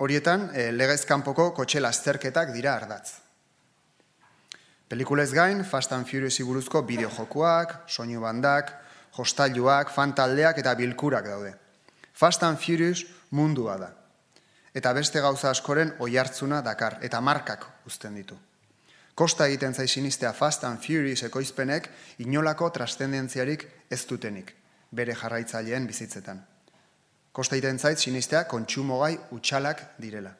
horietan 0.00 0.48
e, 0.54 0.70
legez 0.72 1.02
kanpoko 1.04 1.50
kotxe 1.56 1.82
lasterketak 1.82 2.54
dira 2.54 2.76
ardatz. 2.78 3.18
Pelikulez 4.90 5.28
gain, 5.34 5.64
Fast 5.64 5.92
and 5.92 6.08
Furious 6.08 6.40
buruzko 6.46 6.82
bideojokuak, 6.88 7.76
soinu 7.86 8.22
bandak, 8.24 8.72
hostailuak, 9.18 9.92
fantaldeak 9.94 10.58
eta 10.62 10.74
bilkurak 10.78 11.28
daude. 11.28 11.52
Fast 12.14 12.42
and 12.46 12.58
Furious 12.58 13.04
mundua 13.30 13.76
da. 13.78 13.90
Eta 14.74 14.92
beste 14.94 15.20
gauza 15.20 15.50
askoren 15.50 15.94
oihartzuna 15.98 16.60
dakar, 16.62 16.98
eta 17.02 17.20
markak 17.20 17.66
uzten 17.86 18.14
ditu. 18.14 18.36
Kosta 19.14 19.46
egiten 19.50 19.74
zai 19.74 19.88
sinistea 19.88 20.32
Fast 20.32 20.64
and 20.64 20.78
Furious 20.80 21.24
ekoizpenek 21.26 21.90
inolako 22.24 22.70
trastendentziarik 22.70 23.66
ez 23.90 24.04
dutenik, 24.06 24.54
bere 24.90 25.14
jarraitzaileen 25.14 25.86
bizitzetan. 25.86 26.40
Kosta 27.32 27.56
egiten 27.56 27.78
zait 27.78 27.98
sinistea 27.98 28.44
kontsumogai 28.48 29.18
utxalak 29.36 29.82
direla. 29.98 30.32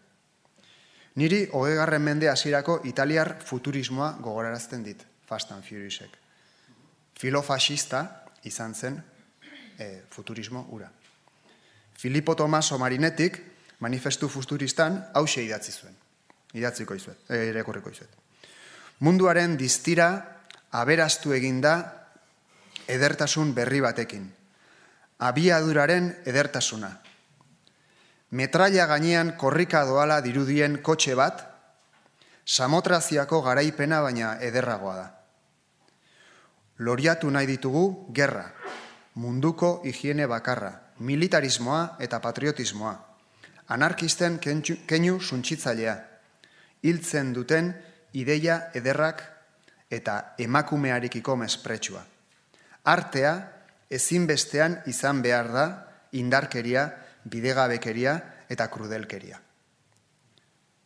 Niri 1.21 1.43
hogegarren 1.53 2.03
mende 2.03 2.31
hasierako 2.31 2.81
italiar 2.87 3.35
futurismoa 3.45 4.13
gogorarazten 4.23 4.85
dit, 4.87 5.03
Fast 5.27 5.51
and 5.53 5.67
Furiousek. 5.67 6.17
Filofasista 7.19 8.05
izan 8.45 8.75
zen 8.75 9.03
e, 9.79 10.03
futurismo 10.11 10.67
ura. 10.71 10.89
Filippo 11.99 12.35
Tomaso 12.35 12.79
Marinetik 12.79 13.43
manifestu 13.81 14.29
futuristan 14.29 14.99
hause 15.15 15.45
idatzi 15.45 15.73
zuen. 15.73 15.97
Idatziko 16.55 16.95
izuet, 16.95 17.19
e, 17.31 17.51
izuet. 17.51 18.11
Munduaren 19.01 19.57
distira 19.57 20.41
aberastu 20.71 21.33
eginda 21.33 21.77
edertasun 22.89 23.55
berri 23.55 23.81
batekin– 23.81 24.29
abiaduraren 25.21 26.15
edertasuna. 26.25 26.91
Metraia 28.31 28.87
gainean 28.87 29.35
korrika 29.37 29.85
doala 29.85 30.21
dirudien 30.25 30.79
kotxe 30.83 31.15
bat, 31.19 31.43
samotraziako 32.47 33.43
garaipena 33.45 34.01
baina 34.03 34.37
ederragoa 34.41 34.95
da. 34.97 35.09
Loriatu 36.81 37.31
nahi 37.31 37.47
ditugu 37.47 37.85
gerra, 38.17 38.47
munduko 39.21 39.83
higiene 39.85 40.27
bakarra, 40.27 40.73
militarismoa 40.99 41.99
eta 42.01 42.21
patriotismoa, 42.21 42.95
anarkisten 43.71 44.39
keinu 44.43 45.21
suntzitzailea, 45.21 45.95
hiltzen 46.83 47.33
duten 47.35 47.71
ideia 48.19 48.71
ederrak 48.75 49.23
eta 49.91 50.35
emakumearikiko 50.39 51.37
mespretsua. 51.37 52.03
Artea 52.91 53.33
ezinbestean 53.91 54.81
izan 54.91 55.23
behar 55.23 55.51
da 55.53 55.65
indarkeria, 56.19 56.87
bidegabekeria 57.31 58.15
eta 58.51 58.67
krudelkeria. 58.73 59.39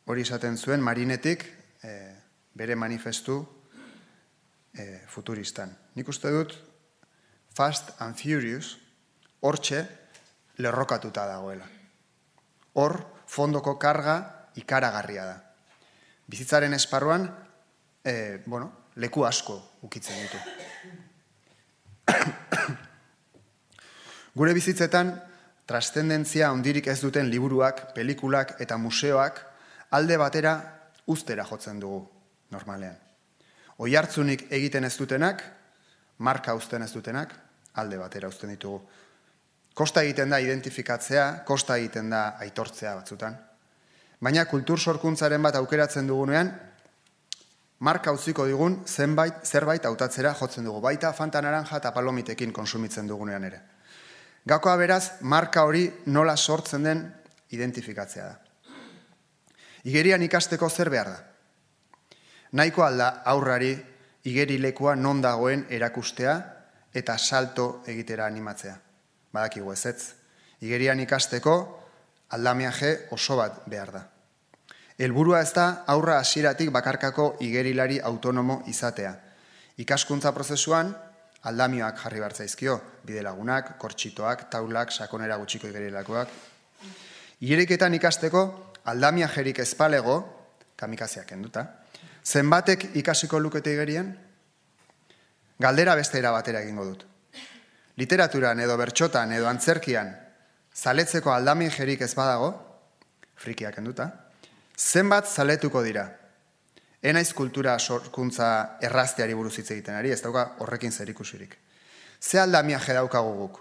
Hori 0.05 0.25
esaten 0.27 0.59
zuen 0.59 0.83
marinetik 0.85 1.45
e, 1.81 1.93
bere 2.53 2.77
manifestu 2.77 3.39
e, 4.75 5.07
futuristan. 5.09 5.73
Nik 5.95 6.09
uste 6.09 6.33
dut 6.35 6.57
Fast 7.55 7.95
and 8.03 8.19
Furious 8.19 8.75
hortxe 9.41 9.85
lerrokatuta 10.59 11.25
dagoela. 11.31 11.84
Hor 12.75 12.99
fondoko 13.27 13.79
karga 13.79 14.17
ikaragarria 14.61 15.25
da. 15.27 15.37
Bizitzaren 16.31 16.75
esparruan 16.75 17.29
e, 18.05 18.43
bueno, 18.47 18.71
leku 18.97 19.25
asko 19.25 19.59
ukitzen 19.83 20.17
ditu. 20.23 20.39
Gure 24.35 24.55
bizitzetan, 24.57 25.15
trastendentzia 25.67 26.51
ondirik 26.53 26.89
ez 26.91 26.99
duten 27.01 27.31
liburuak, 27.31 27.95
pelikulak 27.95 28.57
eta 28.61 28.77
museoak 28.77 29.41
alde 29.95 30.17
batera 30.19 30.55
ustera 31.07 31.45
jotzen 31.47 31.81
dugu, 31.81 32.03
normalean. 32.51 32.97
Oi 33.79 33.95
hartzunik 33.97 34.47
egiten 34.55 34.85
ez 34.85 34.97
dutenak, 34.99 35.43
marka 36.19 36.55
uzten 36.55 36.83
ez 36.83 36.93
dutenak, 36.93 37.35
alde 37.75 37.99
batera 37.99 38.29
uzten 38.31 38.51
ditugu. 38.55 38.83
Kosta 39.75 40.05
egiten 40.07 40.31
da 40.31 40.39
identifikatzea, 40.39 41.43
kosta 41.47 41.77
egiten 41.81 42.11
da 42.11 42.37
aitortzea 42.45 42.95
batzutan. 42.95 43.35
Baina 44.23 44.45
kultur 44.47 44.79
sorkuntzaren 44.79 45.43
bat 45.43 45.57
aukeratzen 45.59 46.07
dugunean, 46.07 46.53
marka 47.85 48.13
utziko 48.15 48.47
digun 48.47 48.79
zenbait, 48.87 49.43
zerbait 49.45 49.85
hautatzera 49.85 50.35
jotzen 50.39 50.65
dugu. 50.65 50.81
Baita 50.81 51.13
fanta 51.13 51.43
naranja 51.43 51.81
eta 51.83 51.93
palomitekin 51.93 52.53
konsumitzen 52.53 53.11
dugunean 53.11 53.45
ere. 53.51 53.61
Gakoa 54.47 54.77
beraz, 54.77 55.21
marka 55.21 55.65
hori 55.65 55.89
nola 56.07 56.37
sortzen 56.37 56.85
den 56.85 57.05
identifikatzea 57.51 58.25
da. 58.25 58.39
Igerian 59.85 60.23
ikasteko 60.23 60.71
zer 60.71 60.89
behar 60.93 61.11
da? 61.11 61.19
Naiko 62.53 62.85
alda 62.87 63.09
aurrari 63.27 63.75
igeri 64.25 64.57
lekua 64.59 64.95
non 64.97 65.21
dagoen 65.21 65.67
erakustea 65.69 66.35
eta 66.95 67.19
salto 67.19 67.83
egitera 67.91 68.27
animatzea. 68.27 68.77
Badakigu 69.35 69.73
ez 69.73 69.87
ez. 69.91 70.13
Igerian 70.63 71.01
ikasteko 71.03 71.55
aldamiaje 72.31 73.09
oso 73.13 73.37
bat 73.37 73.65
behar 73.67 73.93
da. 73.93 74.03
Helburua 74.99 75.41
ez 75.43 75.51
da 75.53 75.85
aurra 75.91 76.21
hasieratik 76.23 76.71
bakarkako 76.71 77.35
igerilari 77.43 77.99
autonomo 78.01 78.63
izatea. 78.71 79.15
Ikaskuntza 79.83 80.31
prozesuan 80.33 80.93
aldamioak 81.45 81.99
jarri 82.01 82.21
bartzaizkio, 82.23 82.77
bidelagunak, 83.05 83.75
kortxitoak, 83.79 84.47
taulak, 84.51 84.93
sakonera 84.93 85.37
gutxiko 85.37 85.69
igerilakoak. 85.69 86.31
Ieriketan 87.45 87.95
ikasteko, 87.99 88.45
aldamia 88.87 89.29
jerik 89.35 89.59
ezpalego, 89.59 90.21
kamikazeak 90.77 91.33
enduta, 91.37 91.67
zenbatek 92.25 92.95
ikasiko 92.97 93.39
lukete 93.39 93.75
igerien? 93.75 94.15
Galdera 95.61 95.95
beste 95.95 96.23
batera 96.23 96.63
egingo 96.63 96.85
dut. 96.85 97.05
Literaturan 97.97 98.59
edo 98.59 98.75
bertxotan 98.77 99.33
edo 99.37 99.47
antzerkian, 99.47 100.09
zaletzeko 100.75 101.31
aldamin 101.31 101.71
jerik 101.71 102.01
ez 102.03 102.15
badago, 102.19 102.51
frikiak 103.39 103.79
enduta, 103.79 104.09
zenbat 104.77 105.31
zaletuko 105.31 105.83
dira? 105.83 106.09
Enaiz 107.05 107.31
kultura 107.37 107.77
sorkuntza 107.79 108.49
errazteari 108.83 109.35
buruz 109.39 109.59
hitz 109.59 109.71
egiten 109.71 109.95
ari, 109.95 110.11
ez 110.11 110.23
dauka 110.25 110.57
horrekin 110.65 110.91
zer 110.91 111.11
ikusirik. 111.13 111.55
Ze 112.21 112.41
aldamia 112.41 112.81
jedaukagu 112.81 113.35
guk? 113.39 113.61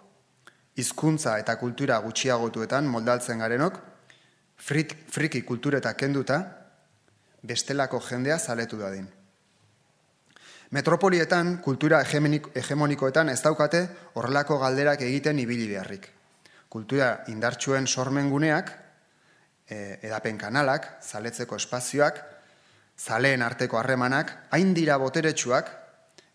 Hizkuntza 0.80 1.38
eta 1.38 1.58
kultura 1.60 2.00
gutxiagotuetan 2.02 2.88
moldaltzen 2.90 3.44
garenok, 3.44 3.82
friki 4.58 5.44
kultureta 5.46 5.94
kenduta, 5.94 6.40
bestelako 7.44 8.00
jendea 8.02 8.40
zaletu 8.40 8.80
dadin. 8.80 9.06
Metropolietan, 10.74 11.60
kultura 11.62 12.00
hegemonikoetan 12.01 13.30
ez 13.30 13.38
daukate 13.46 13.84
horrelako 14.18 14.56
galderak 14.58 15.03
egiten 15.06 15.38
ibili 15.38 15.68
beharrik. 15.70 16.08
Kultura 16.74 17.10
indartsuen 17.30 17.86
sormen 17.86 18.32
guneak, 18.32 18.72
e, 19.70 20.00
edapen 20.01 20.39
kanalak, 20.42 20.88
zaletzeko 21.06 21.60
espazioak, 21.62 22.18
zaleen 22.98 23.46
arteko 23.46 23.77
harremanak, 23.77 24.34
hain 24.50 24.74
dira 24.74 24.98
boteretsuak, 24.98 25.70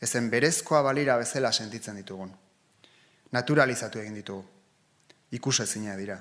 ezen 0.06 0.30
berezkoa 0.30 0.84
balira 0.86 1.18
bezala 1.18 1.50
sentitzen 1.50 1.98
ditugun. 1.98 2.30
Naturalizatu 3.34 3.98
egin 3.98 4.14
ditugu. 4.20 4.44
Ikuse 5.34 5.66
zina 5.66 5.96
dira. 5.98 6.20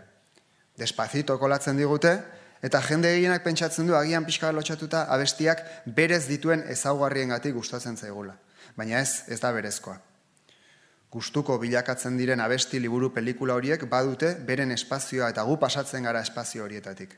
Despazito 0.77 1.37
kolatzen 1.37 1.77
digute, 1.77 2.17
eta 2.61 2.81
jende 2.81 3.11
gehienak 3.13 3.43
pentsatzen 3.43 3.87
du 3.87 3.95
agian 3.95 4.25
pixka 4.25 4.51
lotxatuta 4.51 5.05
abestiak 5.13 5.63
berez 5.85 6.25
dituen 6.27 6.63
ezaugarrien 6.69 7.29
gati 7.29 7.51
gustatzen 7.51 7.97
zaigula. 7.97 8.35
Baina 8.75 8.99
ez, 8.99 9.23
ez 9.27 9.39
da 9.39 9.51
berezkoa. 9.51 9.97
Gustuko 11.11 11.57
bilakatzen 11.57 12.17
diren 12.17 12.41
abesti 12.43 12.79
liburu 12.79 13.13
pelikula 13.13 13.55
horiek 13.55 13.85
badute 13.89 14.33
beren 14.47 14.71
espazioa 14.71 15.29
eta 15.31 15.43
gu 15.43 15.55
pasatzen 15.57 16.03
gara 16.03 16.21
espazio 16.21 16.65
horietatik. 16.65 17.15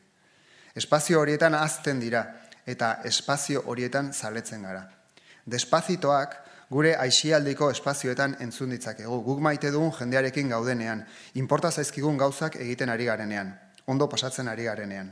Espazio 0.76 1.20
horietan 1.20 1.56
azten 1.58 2.00
dira, 2.00 2.22
eta 2.70 3.00
espazio 3.06 3.64
horietan 3.66 4.14
zaletzen 4.14 4.64
gara. 4.68 4.84
Despazitoak 5.50 6.36
gure 6.70 6.94
aixialdiko 7.02 7.72
espazioetan 7.74 8.36
entzun 8.46 8.76
ditzakegu. 8.76 9.22
Guk 9.26 9.42
maite 9.42 9.72
dugun 9.74 9.92
jendearekin 9.98 10.54
gaudenean, 10.54 11.02
inporta 11.34 11.72
zaizkigun 11.72 12.18
gauzak 12.18 12.60
egiten 12.62 12.94
ari 12.94 13.10
garenean, 13.10 13.56
ondo 13.88 14.08
pasatzen 14.10 14.48
ari 14.48 14.70
garenean. 14.70 15.10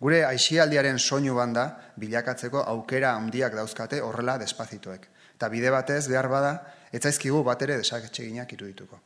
Gure 0.00 0.22
aixialdiaren 0.24 0.98
soinu 0.98 1.34
banda 1.36 1.66
bilakatzeko 2.00 2.62
aukera 2.72 3.12
handiak 3.18 3.54
dauzkate 3.54 4.00
horrela 4.00 4.38
despazitoek. 4.40 5.06
Eta 5.36 5.48
bide 5.52 5.70
batez 5.72 6.06
behar 6.08 6.28
bada, 6.32 6.52
etzaizkigu 6.92 7.42
bat 7.44 7.62
ere 7.62 7.76
desaketxeginak 7.82 8.52
irudituko. 8.56 9.00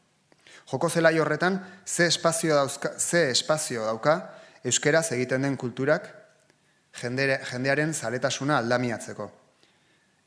Joko 0.70 0.88
zelai 0.88 1.18
horretan, 1.18 1.58
ze 1.84 2.06
espazio, 2.06 2.54
dauzka, 2.54 2.94
ze 2.98 3.30
espazio 3.30 3.84
dauka 3.84 4.14
euskeraz 4.64 5.10
egiten 5.12 5.42
den 5.42 5.56
kulturak 5.56 6.06
jendearen 7.02 7.92
zaletasuna 7.92 8.58
aldamiatzeko. 8.62 9.30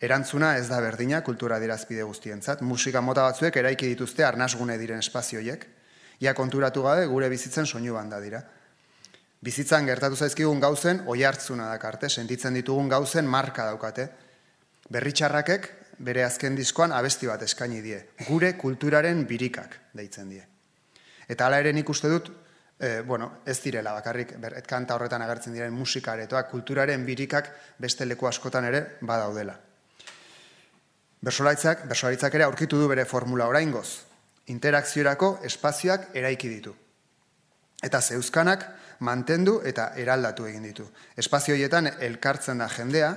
Erantzuna 0.03 0.51
ez 0.57 0.67
da 0.69 0.81
berdina 0.83 1.23
kultura 1.25 1.57
dirazpide 1.63 2.03
guztientzat. 2.05 2.61
Musika 2.61 3.01
mota 3.01 3.23
batzuek 3.25 3.55
eraiki 3.57 3.87
dituzte 3.87 4.25
arnasgune 4.27 4.77
diren 4.77 4.99
espazioiek. 5.01 5.65
Ia 6.21 6.33
konturatu 6.37 6.83
gabe 6.83 7.07
gure 7.09 7.29
bizitzen 7.33 7.65
soinu 7.65 7.95
banda 7.95 8.19
dira. 8.21 8.43
Bizitzan 9.41 9.85
gertatu 9.85 10.17
zaizkigun 10.17 10.59
gauzen 10.59 11.03
oi 11.05 11.21
hartzuna 11.23 11.67
dakarte, 11.69 12.09
sentitzen 12.09 12.55
ditugun 12.57 12.89
gauzen 12.89 13.27
marka 13.29 13.67
daukate. 13.69 14.07
Berritxarrakek 14.89 15.67
bere 15.99 16.23
azken 16.25 16.55
diskoan 16.57 16.93
abesti 16.93 17.29
bat 17.29 17.43
eskaini 17.45 17.81
die. 17.81 17.99
Gure 18.27 18.53
kulturaren 18.57 19.25
birikak 19.29 19.77
deitzen 19.93 20.29
die. 20.33 20.43
Eta 21.27 21.45
hala 21.45 21.59
ere 21.61 21.73
nik 21.73 21.89
uste 21.89 22.09
dut 22.09 22.31
e, 22.79 23.01
bueno, 23.01 23.41
ez 23.45 23.59
direla 23.61 23.93
bakarrik, 23.93 24.33
kanta 24.67 24.95
horretan 24.95 25.21
agertzen 25.21 25.53
diren 25.53 25.73
musikaretoak, 25.73 26.49
kulturaren 26.51 27.05
birikak 27.05 27.51
beste 27.77 28.05
leku 28.05 28.27
askotan 28.29 28.65
ere 28.69 28.83
badaudela. 29.01 29.57
Bersolaritzak, 31.21 31.87
bersolaritzak 31.89 32.35
ere 32.37 32.45
aurkitu 32.45 32.77
du 32.79 32.87
bere 32.89 33.05
formula 33.05 33.47
oraingoz. 33.49 33.87
Interakziorako 34.53 35.39
espazioak 35.45 36.13
eraiki 36.15 36.49
ditu. 36.49 36.75
Eta 37.83 38.01
zeuzkanak 38.01 38.63
mantendu 38.99 39.61
eta 39.65 39.91
eraldatu 39.95 40.45
egin 40.47 40.63
ditu. 40.63 40.87
Espazio 41.17 41.55
horietan 41.55 41.89
elkartzen 41.99 42.57
da 42.63 42.67
jendea 42.69 43.11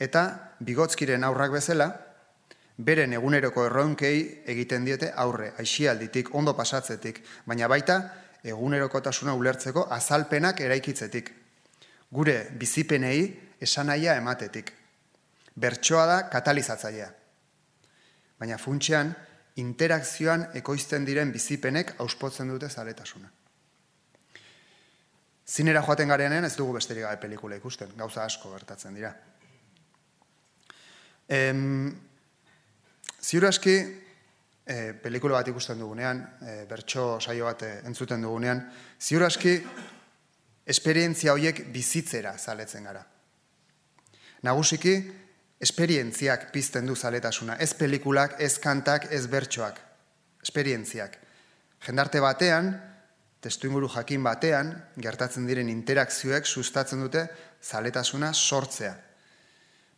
eta 0.00 0.24
bigotzkiren 0.60 1.24
aurrak 1.24 1.52
bezala, 1.52 1.90
beren 2.80 3.12
eguneroko 3.12 3.66
erronkei 3.66 4.42
egiten 4.48 4.84
diete 4.84 5.12
aurre, 5.16 5.52
aixialditik, 5.58 6.34
ondo 6.34 6.54
pasatzetik, 6.56 7.20
baina 7.46 7.68
baita 7.68 8.00
egunerokotasuna 8.44 9.34
ulertzeko 9.36 9.86
azalpenak 9.92 10.60
eraikitzetik. 10.64 11.32
Gure 12.10 12.36
bizipenei 12.58 13.50
esanaia 13.60 14.16
ematetik. 14.16 14.72
Bertsoa 15.60 16.06
da 16.06 16.20
katalizatzailea. 16.32 17.10
Baina 18.40 18.56
funtsean, 18.58 19.12
interakzioan 19.60 20.46
ekoizten 20.56 21.04
diren 21.04 21.32
bizipenek 21.34 21.94
auspotzen 22.00 22.48
dute 22.48 22.70
zaletasuna. 22.70 23.28
Zinera 25.50 25.82
joaten 25.82 26.08
garenean 26.12 26.46
ez 26.46 26.54
dugu 26.54 26.76
besterik 26.76 27.02
gabe 27.02 27.18
pelikula 27.24 27.56
ikusten, 27.58 27.90
gauza 27.98 28.22
asko 28.22 28.52
gertatzen 28.52 28.94
dira. 28.94 29.10
Em, 31.26 31.90
ziur 33.18 33.46
aski, 33.48 33.74
e, 34.62 34.76
pelikula 35.02 35.40
bat 35.40 35.50
ikusten 35.50 35.80
dugunean, 35.82 36.20
e, 36.46 36.54
bertso 36.70 37.18
saio 37.20 37.48
bat 37.50 37.64
e, 37.66 37.70
entzuten 37.90 38.22
dugunean, 38.22 38.62
ziur 39.00 39.26
aski, 39.26 39.56
esperientzia 40.70 41.34
horiek 41.34 41.64
bizitzera 41.74 42.36
zaletzen 42.38 42.86
gara. 42.86 43.02
Nagusiki, 44.46 44.94
esperientziak 45.60 46.52
pizten 46.54 46.86
du 46.86 46.94
zaletasuna. 46.94 47.58
Ez 47.58 47.74
pelikulak, 47.74 48.38
ez 48.40 48.54
kantak, 48.62 49.10
ez 49.10 49.26
bertsoak. 49.26 49.82
Esperientziak. 50.46 51.18
Jendarte 51.84 52.22
batean, 52.22 52.70
testu 53.40 53.68
inguru 53.68 53.88
jakin 53.88 54.22
batean, 54.24 54.74
gertatzen 55.00 55.46
diren 55.48 55.68
interakzioek 55.72 56.46
sustatzen 56.46 57.00
dute 57.00 57.26
zaletasuna 57.62 58.32
sortzea. 58.34 58.92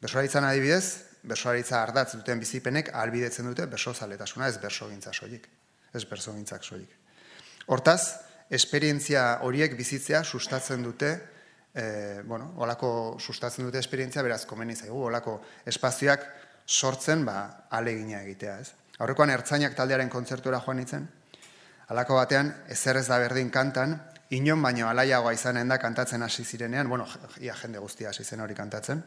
Besolaritzan 0.02 0.46
adibidez, 0.46 1.12
bersoaritza 1.22 1.83
ardatz 1.83 2.12
duten 2.16 2.40
bizipenek 2.42 2.90
albidetzen 2.98 3.46
dute 3.46 3.66
bersozaletasuna, 3.70 4.48
ez 4.48 4.59
bersogintza 4.62 5.12
soilik. 5.14 5.46
Ez 5.94 6.05
bersogintzak 6.09 6.64
soilik. 6.64 6.90
Hortaz, 7.70 8.00
esperientzia 8.50 9.38
horiek 9.46 9.76
bizitzea 9.78 10.22
sustatzen 10.24 10.83
dute, 10.83 11.12
e, 11.74 11.85
bueno, 12.26 12.52
olako 12.64 13.18
sustatzen 13.20 13.68
dute 13.68 13.78
esperientzia, 13.78 14.24
beraz, 14.24 14.44
komeni 14.48 14.76
zaigu, 14.76 15.05
olako 15.09 15.38
espazioak 15.68 16.24
sortzen, 16.66 17.24
ba, 17.28 17.68
alegina 17.70 18.22
egitea, 18.22 18.59
ez? 18.61 18.72
Aurrekoan 19.02 19.33
ertzainak 19.35 19.76
taldearen 19.76 20.11
kontzertura 20.12 20.61
joan 20.64 20.81
nintzen, 20.83 21.07
alako 21.92 22.16
batean, 22.18 22.50
ezer 22.72 22.98
ez 22.98 23.07
da 23.07 23.20
berdin 23.20 23.50
kantan, 23.52 23.98
inon 24.33 24.62
baino 24.64 24.88
alaiagoa 24.88 25.35
izanen 25.37 25.68
da 25.68 25.78
kantatzen 25.78 26.22
hasi 26.24 26.44
zirenean, 26.44 26.88
bueno, 26.88 27.07
ia 27.40 27.55
jende 27.55 27.78
guztia 27.78 28.11
hasi 28.11 28.24
zen 28.24 28.40
hori 28.40 28.57
kantatzen, 28.57 29.05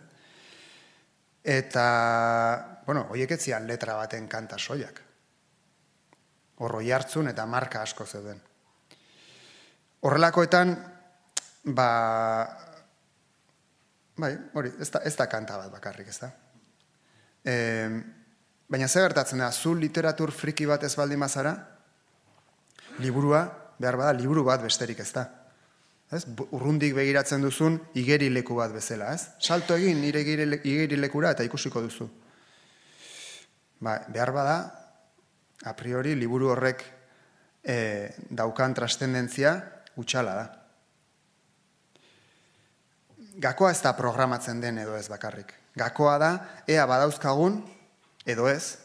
Eta, 1.45 2.81
bueno, 2.87 3.03
horiek 3.13 3.35
etzian 3.35 3.67
letra 3.69 3.93
baten 3.99 4.25
kanta 4.25 4.57
soiak. 4.57 4.97
Horro 6.65 6.79
jartzun 6.81 7.29
eta 7.29 7.45
marka 7.45 7.83
asko 7.85 8.07
zeuden. 8.09 8.39
Horrelakoetan, 10.09 10.73
ba, 11.77 11.89
bai, 14.17 14.31
hori, 14.57 14.73
ez 14.81 14.89
da, 14.89 15.03
ez 15.05 15.13
da 15.19 15.29
kanta 15.29 15.59
bat 15.61 15.69
bakarrik, 15.75 16.09
ez 16.09 16.17
da. 16.23 16.31
E, 17.45 17.55
baina 18.65 18.89
ze 18.89 19.05
gertatzen 19.05 19.45
da, 19.45 19.51
zu 19.51 19.75
literatur 19.77 20.33
friki 20.33 20.65
bat 20.65 20.83
ez 20.83 20.95
baldin 20.97 21.21
mazara, 21.21 21.53
liburua, 22.99 23.45
behar 23.79 23.97
bada, 23.97 24.13
liburu 24.13 24.43
bat 24.43 24.61
besterik 24.63 24.99
ez 24.99 25.11
da 25.13 25.25
ez? 26.11 26.23
Urrundik 26.51 26.95
begiratzen 26.95 27.43
duzun 27.43 27.77
igeri 27.97 28.29
leku 28.33 28.57
bat 28.57 28.73
bezala, 28.75 29.13
ez? 29.15 29.29
Salto 29.39 29.77
egin 29.77 30.01
nire 30.01 30.21
igeri 30.23 30.99
lekura 30.99 31.33
eta 31.35 31.45
ikusiko 31.47 31.81
duzu. 31.85 32.07
Ba, 33.85 33.99
behar 34.09 34.31
bada, 34.33 34.57
a 35.65 35.73
priori, 35.75 36.15
liburu 36.15 36.51
horrek 36.53 36.83
e, 37.63 37.77
daukan 38.29 38.73
trastendentzia 38.77 39.55
utxala 39.99 40.35
da. 40.37 40.45
Gakoa 43.45 43.73
ez 43.73 43.81
da 43.83 43.91
programatzen 43.97 44.61
den 44.63 44.79
edo 44.79 44.95
ez 44.95 45.07
bakarrik. 45.11 45.51
Gakoa 45.75 46.15
da, 46.21 46.31
ea 46.71 46.85
badauzkagun, 46.87 47.59
edo 48.25 48.47
ez, 48.47 48.77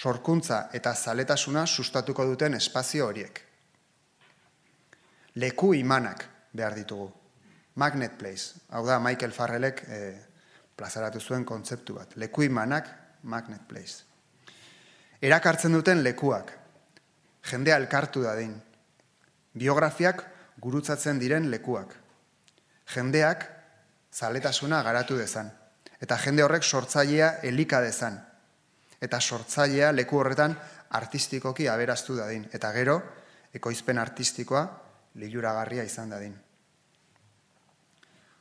sorkuntza 0.00 0.68
eta 0.72 0.94
zaletasuna 0.94 1.66
sustatuko 1.66 2.24
duten 2.24 2.54
espazio 2.56 3.08
horiek. 3.10 3.40
Leku 5.36 5.74
imanak 5.76 6.24
behar 6.56 6.74
ditugu. 6.74 7.10
Magnet 7.76 8.16
place, 8.18 8.62
hau 8.70 8.84
da 8.86 8.98
Michael 8.98 9.32
Farrellek 9.32 9.82
e, 9.88 9.98
plazaratu 10.76 11.20
zuen 11.20 11.44
kontzeptu 11.44 11.94
bat. 11.98 12.16
Leku 12.16 12.42
imanak, 12.42 12.88
magnet 13.22 13.62
place. 13.68 14.02
Erakartzen 15.20 15.76
duten 15.76 16.02
lekuak, 16.02 16.50
jendea 17.50 17.76
elkartu 17.76 18.24
da 18.24 18.34
din. 18.36 18.56
Biografiak 19.52 20.24
gurutzatzen 20.60 21.20
diren 21.20 21.50
lekuak. 21.52 21.94
Jendeak 22.94 23.46
zaletasuna 24.12 24.82
garatu 24.82 25.20
dezan. 25.20 25.52
Eta 26.00 26.16
jende 26.24 26.42
horrek 26.42 26.64
sortzailea 26.64 27.36
elika 27.44 27.80
dezan. 27.84 28.18
Eta 29.00 29.20
sortzailea 29.20 29.92
leku 29.92 30.18
horretan 30.20 30.54
artistikoki 30.98 31.68
aberaztu 31.68 32.16
dadin. 32.18 32.44
Eta 32.52 32.72
gero, 32.76 33.00
ekoizpen 33.54 33.98
artistikoa 33.98 34.64
liluragarria 35.20 35.84
izan 35.84 36.12
dadin. 36.12 36.34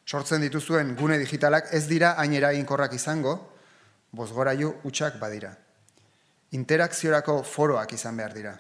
Sortzen 0.10 0.42
dituzuen 0.42 0.96
gune 0.98 1.20
digitalak 1.22 1.74
ez 1.74 1.86
dira 1.88 2.16
hain 2.18 2.34
eraginkorrak 2.34 2.96
izango, 2.98 3.36
bozgoraiu 4.12 4.74
utxak 4.90 5.20
badira. 5.22 5.54
Interakziorako 6.58 7.44
foroak 7.46 7.94
izan 7.94 8.18
behar 8.18 8.34
dira. 8.34 8.56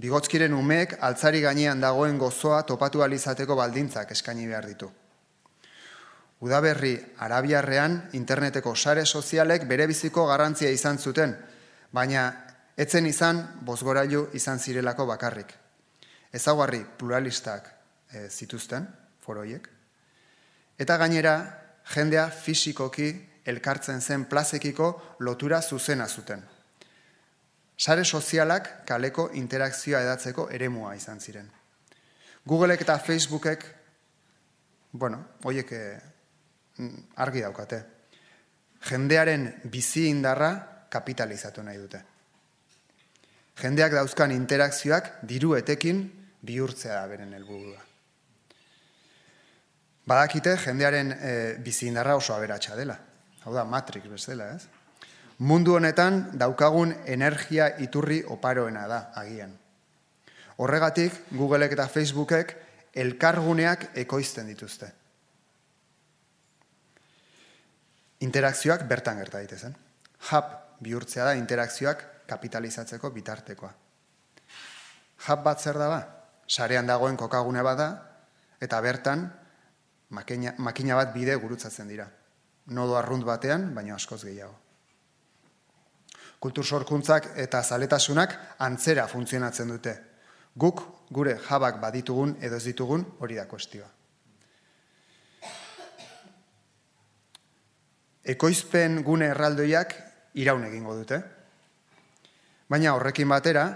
Bigotzkiren 0.00 0.52
umeek 0.56 0.96
altzari 1.00 1.42
gainean 1.44 1.80
dagoen 1.80 2.18
gozoa 2.18 2.62
topatu 2.68 3.02
alizateko 3.04 3.56
baldintzak 3.56 4.10
eskaini 4.16 4.46
behar 4.48 4.66
ditu. 4.68 4.88
Udaberri 6.40 6.96
Arabiarrean 7.24 8.10
interneteko 8.12 8.74
sare 8.76 9.06
sozialek 9.06 9.64
bere 9.68 9.86
biziko 9.86 10.26
garrantzia 10.26 10.70
izan 10.70 10.98
zuten, 10.98 11.32
baina 11.92 12.26
etzen 12.76 13.06
izan 13.06 13.40
bozgorailu 13.64 14.28
izan 14.34 14.58
zirelako 14.58 15.06
bakarrik. 15.06 15.54
Ezaguarri 16.32 16.82
pluralistak 16.98 17.70
e, 18.12 18.28
zituzten, 18.28 18.84
foroiek, 19.24 19.70
Eta 20.76 20.98
gainera, 21.00 21.36
jendea 21.94 22.26
fisikoki 22.28 23.08
elkartzen 23.48 24.02
zen 24.02 24.26
plazekiko 24.28 24.90
lotura 25.24 25.62
zuzena 25.62 26.06
zuten. 26.06 26.42
Sare 27.76 28.04
sozialak 28.04 28.68
kaleko 28.88 29.30
interakzioa 29.40 30.02
edatzeko 30.04 30.48
eremua 30.52 30.94
izan 30.96 31.20
ziren. 31.20 31.48
Googleek 32.46 32.84
eta 32.84 32.98
Facebookek, 32.98 33.64
bueno, 34.92 35.22
hoiek 35.44 35.72
eh, 35.72 35.96
argi 37.16 37.42
daukate. 37.42 37.82
Jendearen 38.86 39.48
bizi 39.64 40.06
indarra 40.10 40.50
kapitalizatu 40.90 41.62
nahi 41.62 41.78
dute. 41.80 42.02
Jendeak 43.56 43.94
dauzkan 43.96 44.32
interakzioak 44.34 45.22
diru 45.24 45.54
etekin 45.56 46.02
bihurtzea 46.44 47.00
da 47.00 47.06
beren 47.08 47.32
helburua. 47.32 47.80
Badakite 50.06 50.54
jendearen 50.62 51.12
e, 51.12 51.30
bizi 51.58 51.88
indarra 51.88 52.16
oso 52.16 52.34
aberatsa 52.34 52.76
dela. 52.76 52.98
Hau 53.44 53.54
da, 53.54 53.64
Matrix 53.64 54.06
bezala, 54.10 54.52
ez? 54.54 54.66
Mundu 55.38 55.74
honetan 55.76 56.22
daukagun 56.38 56.94
energia 57.06 57.68
iturri 57.82 58.22
oparoena 58.32 58.86
da, 58.88 59.00
agian. 59.14 59.52
Horregatik, 60.62 61.12
Googleek 61.36 61.74
eta 61.76 61.88
Facebookek 61.88 62.54
elkarguneak 62.96 63.90
ekoizten 64.04 64.46
dituzte. 64.48 64.88
Interakzioak 68.24 68.86
bertan 68.88 69.18
gerta 69.20 69.38
daitezen. 69.38 69.74
Hub 70.30 70.52
bihurtzea 70.80 71.24
da 71.24 71.34
interakzioak 71.36 72.04
kapitalizatzeko 72.28 73.10
bitartekoa. 73.12 73.72
Hub 75.26 75.42
bat 75.44 75.60
zer 75.60 75.78
da 75.78 75.88
ba? 75.88 76.00
Sarean 76.48 76.86
dagoen 76.86 77.16
kokagune 77.16 77.62
bada 77.62 77.88
eta 78.60 78.80
bertan 78.80 79.26
makina, 80.10 80.54
makina 80.58 80.96
bat 80.96 81.12
bide 81.14 81.34
gurutzatzen 81.36 81.88
dira. 81.88 82.06
Nodo 82.66 82.96
arrunt 82.98 83.24
batean, 83.24 83.74
baino 83.74 83.94
askoz 83.94 84.24
gehiago. 84.24 84.54
Kultur 86.40 86.64
sorkuntzak 86.64 87.30
eta 87.36 87.62
zaletasunak 87.62 88.34
antzera 88.58 89.06
funtzionatzen 89.08 89.68
dute. 89.72 89.94
Guk 90.56 90.82
gure 91.12 91.36
jabak 91.48 91.80
baditugun 91.80 92.36
edo 92.40 92.56
ez 92.56 92.64
ditugun 92.64 93.04
hori 93.20 93.36
da 93.36 93.46
kuestioa. 93.46 93.95
Ekoizpen 98.26 99.02
gune 99.06 99.30
erraldoiak 99.30 99.94
iraun 100.42 100.64
egingo 100.66 100.96
dute. 100.98 101.20
Baina 102.68 102.96
horrekin 102.96 103.28
batera, 103.30 103.68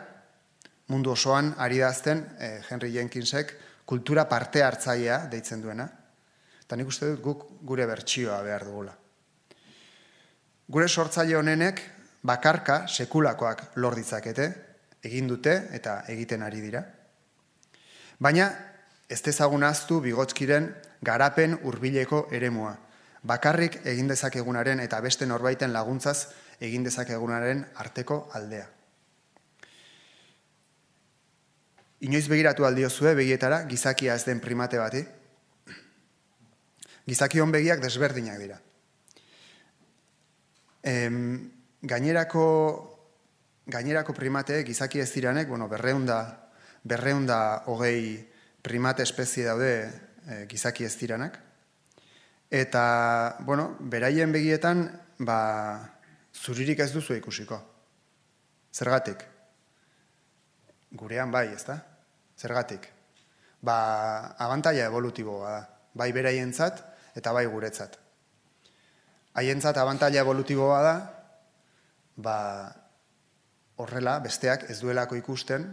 mundu 0.91 1.13
osoan 1.15 1.55
ari 1.59 1.79
dazten 1.79 2.25
eh, 2.39 2.59
Henry 2.69 2.91
Jenkinsek 2.97 3.55
kultura 3.87 4.27
parte 4.29 4.63
hartzailea 4.63 5.27
deitzen 5.31 5.63
duena, 5.63 5.87
Eta 6.71 6.77
nik 6.79 6.87
uste 6.87 7.09
dut 7.11 7.19
guk 7.19 7.41
gure 7.67 7.83
bertsioa 7.83 8.37
behar 8.47 8.63
dugula. 8.63 8.93
Gure 10.71 10.87
sortzaile 10.87 11.35
honenek 11.35 11.81
bakarka 12.23 12.85
sekulakoak 12.87 13.73
lor 13.83 13.97
ditzakete, 13.99 14.47
egin 15.03 15.27
dute 15.27 15.57
eta 15.75 16.05
egiten 16.15 16.45
ari 16.47 16.63
dira. 16.63 16.85
Baina 18.23 18.47
ez 19.11 19.19
dezagun 19.27 19.67
aztu 19.67 19.99
bigotzkiren 20.05 20.71
garapen 21.03 21.59
hurbileko 21.65 22.29
eremua. 22.31 22.77
Bakarrik 23.23 23.83
egin 23.85 24.09
dezakegunaren 24.09 24.81
eta 24.81 25.01
beste 25.05 25.27
norbaiten 25.29 25.73
laguntzaz 25.73 26.31
egin 26.61 26.85
dezakegunaren 26.85 27.67
arteko 27.77 28.23
aldea. 28.33 28.67
Inoiz 32.01 32.27
begiratu 32.33 32.65
aldiozue 32.65 33.13
begietara 33.15 33.65
gizakia 33.69 34.15
ez 34.17 34.25
den 34.25 34.41
primate 34.41 34.79
bati, 34.81 35.03
gizakion 37.05 37.53
begiak 37.53 37.83
desberdinak 37.83 38.39
dira. 38.41 38.57
Em, 40.83 41.51
gainerako, 41.83 42.45
gainerako 43.67 44.15
primate, 44.17 44.63
gizaki 44.65 45.05
ez 45.05 45.11
diranek, 45.13 45.49
bueno, 45.49 45.69
berreunda, 45.69 46.49
berreunda 46.85 47.65
hogei 47.67 48.31
primate 48.63 49.05
espezie 49.05 49.45
daude 49.45 49.75
e, 49.85 50.47
gizaki 50.49 50.89
ez 50.89 50.95
diranak. 50.97 51.37
Eta, 52.51 53.37
bueno, 53.47 53.77
beraien 53.79 54.33
begietan, 54.35 54.89
ba, 55.23 55.39
zuririk 56.35 56.81
ez 56.83 56.91
duzu 56.91 57.15
ikusiko. 57.15 57.61
Zergatik? 58.75 59.23
Gurean 60.91 61.31
bai, 61.31 61.47
ez 61.55 61.63
da? 61.69 61.79
Zergatik? 62.35 62.89
Ba, 63.63 64.35
abantaia 64.35 64.89
evolutiboa 64.91 65.53
da. 65.55 65.63
Bai 65.95 66.11
beraientzat, 66.15 66.83
eta 67.15 67.33
bai 67.35 67.47
guretzat. 67.51 67.97
Haientzat 69.39 69.79
abantaila 69.79 70.23
evolutiboa 70.25 70.83
da, 70.83 70.95
ba, 72.19 72.37
horrela, 73.79 74.19
besteak 74.27 74.67
ez 74.71 74.81
duelako 74.83 75.19
ikusten, 75.19 75.69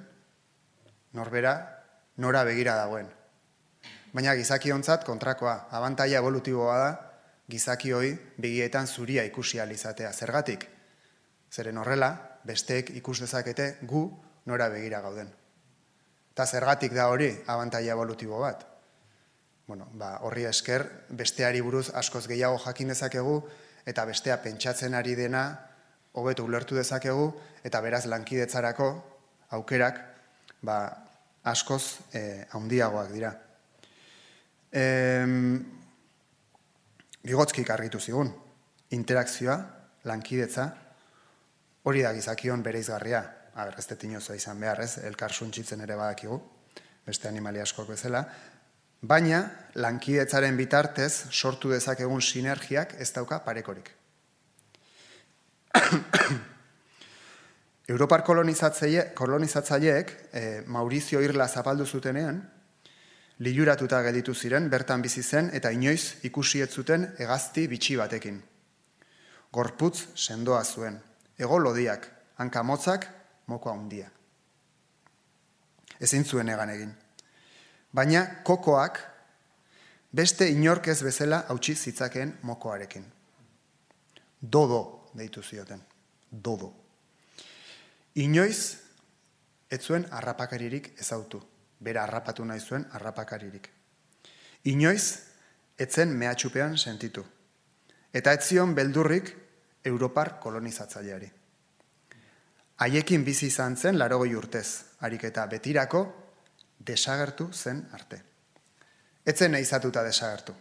norbera, 1.18 1.56
nora 2.18 2.44
begira 2.46 2.78
dagoen. 2.78 3.10
Baina 4.13 4.36
gizaki 4.36 4.72
ontzat 4.72 5.04
kontrakoa, 5.06 5.67
abantaila 5.72 6.22
evolutiboa 6.22 6.78
da, 6.80 6.93
gizaki 7.50 7.91
hoi 7.91 8.13
begietan 8.38 8.88
zuria 8.88 9.24
ikusi 9.24 9.60
izatea. 9.60 10.12
Zergatik? 10.13 10.67
Zeren 11.52 11.78
horrela, 11.78 12.39
besteek 12.43 12.89
ikus 12.96 13.20
dezakete 13.20 13.78
gu 13.84 14.10
nora 14.46 14.70
begira 14.70 15.02
gauden. 15.02 15.30
Eta 16.32 16.46
zergatik 16.46 16.93
da 16.93 17.08
hori 17.08 17.32
abantaila 17.48 17.91
evolutibo 17.91 18.39
bat 18.39 18.78
bueno, 19.67 19.89
ba, 19.93 20.17
horri 20.24 20.46
esker, 20.48 20.86
besteari 21.12 21.60
buruz 21.62 21.89
askoz 21.93 22.24
gehiago 22.32 22.58
jakin 22.63 22.93
dezakegu, 22.93 23.41
eta 23.86 24.06
bestea 24.08 24.39
pentsatzen 24.43 24.96
ari 24.96 25.15
dena, 25.20 25.43
hobetu 26.15 26.46
ulertu 26.48 26.76
dezakegu, 26.80 27.28
eta 27.67 27.82
beraz 27.84 28.06
lankidetzarako 28.08 28.88
aukerak, 29.60 30.00
ba, 30.63 30.78
askoz 31.43 32.00
e, 32.15 32.48
handiagoak 32.56 33.12
dira. 33.12 33.34
E, 34.72 34.84
bigotzkik 37.28 37.70
argitu 37.70 38.00
zigun, 38.00 38.32
interakzioa, 38.96 39.58
lankidetza, 40.08 40.68
hori 41.84 42.04
da 42.04 42.14
gizakion 42.14 42.64
bere 42.64 42.80
izgarria, 42.80 43.24
aber, 43.56 43.76
ez 43.78 44.30
izan 44.36 44.60
behar, 44.60 44.82
ez, 44.82 44.98
elkar 45.04 45.32
suntxitzen 45.34 45.82
ere 45.82 45.96
badakigu, 45.96 46.40
beste 47.06 47.28
animalia 47.28 47.64
askok 47.64 47.90
bezala, 47.90 48.26
Baina, 49.02 49.44
lankidetzaren 49.78 50.56
bitartez 50.58 51.30
sortu 51.30 51.70
dezakegun 51.70 52.22
sinergiak 52.22 52.96
ez 52.98 53.12
dauka 53.14 53.38
parekorik. 53.46 53.92
Europar 57.94 58.24
kolonizatzaileek 58.26 60.12
e, 60.34 60.64
Maurizio 60.66 61.22
Irla 61.22 61.48
zapaldu 61.48 61.86
zutenean, 61.86 62.42
liluratuta 63.39 64.02
gelditu 64.02 64.34
ziren, 64.34 64.69
bertan 64.69 65.02
bizi 65.02 65.23
zen 65.23 65.50
eta 65.54 65.71
inoiz 65.71 66.23
ikusi 66.23 66.62
ez 66.62 66.69
zuten 66.73 67.08
hegazti 67.19 67.67
bitxi 67.67 67.97
batekin. 67.97 68.39
Gorputz 69.54 70.08
sendoa 70.15 70.63
zuen, 70.63 71.00
ego 71.38 71.60
lodiak, 71.60 72.08
hanka 72.38 72.63
motzak, 72.63 73.08
mokoa 73.47 73.73
handia. 73.73 74.10
Ezin 76.00 76.26
zuen 76.26 76.50
egan 76.50 76.69
egin. 76.69 76.91
Baina 77.93 78.26
kokoak 78.43 79.00
beste 80.12 80.50
inork 80.50 80.88
ez 80.88 81.00
bezala 81.04 81.45
hautsi 81.50 81.76
zitzakeen 81.76 82.38
mokoarekin. 82.41 83.06
Dodo 84.41 85.10
deitu 85.17 85.41
zioten. 85.41 85.82
Dodo. 86.30 86.73
Inoiz, 88.15 88.78
ez 89.69 89.82
zuen 89.82 90.06
arrapakaririk 90.12 90.91
ezautu. 91.00 91.41
Bera 91.80 92.04
harrapatu 92.04 92.46
nahi 92.46 92.60
zuen 92.60 92.86
arrapakaririk. 92.92 93.70
Inoiz, 94.63 95.20
etzen 95.78 96.10
mehatxupean 96.18 96.78
sentitu. 96.78 97.24
Eta 98.13 98.34
ez 98.34 98.48
zion 98.48 98.74
beldurrik 98.76 99.34
Europar 99.86 100.40
kolonizatzaileari. 100.40 101.30
Haiekin 102.78 103.24
bizi 103.26 103.48
izan 103.48 103.76
zen 103.78 103.98
larogoi 103.98 104.34
urtez, 104.36 104.68
harik 105.02 105.24
eta 105.30 105.46
betirako 105.50 106.02
desagertu 106.80 107.50
zen 107.54 107.84
arte. 107.94 108.22
Etzen 109.26 109.56
eizatuta 109.56 110.04
desagertu. 110.04 110.54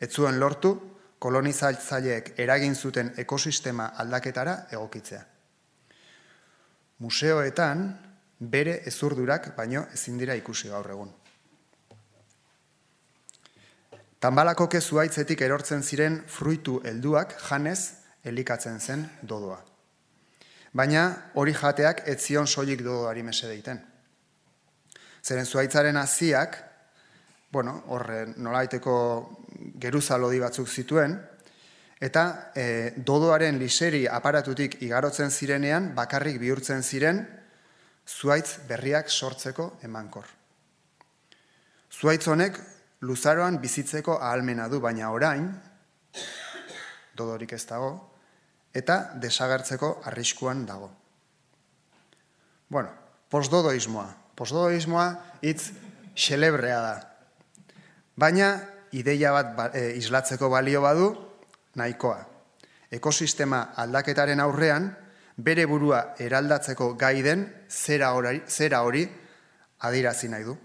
Ez 0.00 0.10
zuen 0.12 0.38
lortu 0.40 0.72
kolonizatzaileek 1.18 2.34
eragin 2.40 2.74
zuten 2.74 3.12
ekosistema 3.20 3.90
aldaketara 3.96 4.56
egokitzea. 4.72 5.24
Museoetan 7.00 7.84
bere 8.40 8.80
ezurdurak 8.88 9.52
baino 9.56 9.84
ezin 9.92 10.18
dira 10.18 10.34
ikusi 10.34 10.68
gaur 10.68 10.88
egun. 10.90 11.10
Tambalako 14.20 14.66
kezuaitzetik 14.68 15.40
erortzen 15.40 15.82
ziren 15.82 16.22
fruitu 16.28 16.80
helduak 16.84 17.36
janez 17.48 17.78
elikatzen 18.24 18.80
zen 18.80 19.06
dodoa. 19.22 19.60
Baina 20.72 21.04
hori 21.34 21.54
jateak 21.56 22.02
ez 22.08 22.18
zion 22.20 22.46
soilik 22.46 22.82
dodoari 22.84 23.22
mese 23.22 23.48
deiten. 23.48 23.80
Zeren 25.24 25.46
zuaitzaren 25.46 25.96
haziak, 25.96 26.56
bueno, 27.52 27.82
horre 27.88 28.26
nolaiteko 28.36 28.94
geruza 29.80 30.16
lodi 30.16 30.38
batzuk 30.40 30.68
zituen, 30.68 31.16
eta 32.00 32.52
e, 32.54 32.92
dodoaren 32.96 33.58
liseri 33.58 34.06
aparatutik 34.08 34.78
igarotzen 34.82 35.30
zirenean, 35.30 35.90
bakarrik 35.94 36.38
bihurtzen 36.40 36.82
ziren, 36.82 37.26
zuaitz 38.10 38.58
berriak 38.68 39.10
sortzeko 39.10 39.70
emankor. 39.86 40.26
Zuaitz 41.90 42.26
honek 42.28 42.58
luzaroan 43.06 43.58
bizitzeko 43.62 44.18
ahalmena 44.18 44.68
du, 44.68 44.80
baina 44.80 45.10
orain, 45.14 45.46
dodorik 47.16 47.52
ez 47.56 47.64
dago, 47.68 47.92
eta 48.74 48.98
desagertzeko 49.22 49.92
arriskuan 50.10 50.64
dago. 50.66 50.90
Bueno, 52.70 52.90
postdodoismoa. 53.30 54.08
Postdodoismoa 54.38 55.06
hitz 55.42 55.72
xelebrea 56.14 56.80
da. 56.80 56.94
Baina 58.16 58.50
ideia 58.96 59.32
bat 59.34 59.54
ba, 59.56 59.68
e, 59.74 59.96
islatzeko 59.98 60.50
balio 60.52 60.82
badu 60.84 61.10
nahikoa. 61.78 62.20
Ekosistema 62.90 63.70
aldaketaren 63.78 64.40
aurrean 64.42 64.90
bere 65.46 65.66
burua 65.70 66.00
eraldatzeko 66.18 66.92
gaiden 67.00 67.46
zera 67.68 68.12
hori, 68.16 68.42
zera 68.48 68.82
hori 68.86 69.06
adirazi 69.88 70.28
nahi 70.28 70.44
du. 70.48 70.56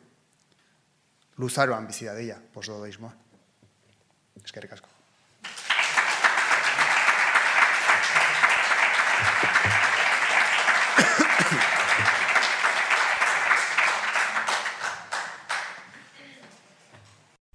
Luzaroan 1.44 1.88
bizi 1.88 2.08
da 2.08 2.16
deia, 2.16 2.40
postdodoismoa. 2.54 3.14
Eskerrik 4.44 4.78
asko. 4.78 4.95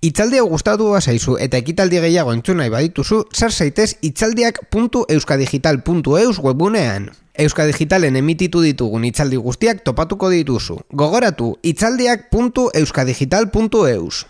Itzaldi 0.00 0.38
hau 0.40 0.46
gustatu 0.48 0.86
zaizu 0.96 1.34
eta 1.44 1.58
ekitaldi 1.60 1.98
gehiago 2.00 2.32
entzun 2.32 2.56
nahi 2.56 2.72
badituzu, 2.72 3.28
sar 3.36 3.52
zaitez 3.52 4.00
itzaldiak.euskadigital.eus 4.00 6.40
webunean. 6.40 7.12
Euskadigitalen 7.36 8.16
emititu 8.16 8.64
ditugun 8.64 9.04
itzaldi 9.04 9.36
guztiak 9.36 9.84
topatuko 9.84 10.32
dituzu. 10.32 10.80
Gogoratu 10.90 11.60
itzaldiak.euskadigital.eus. 11.62 14.24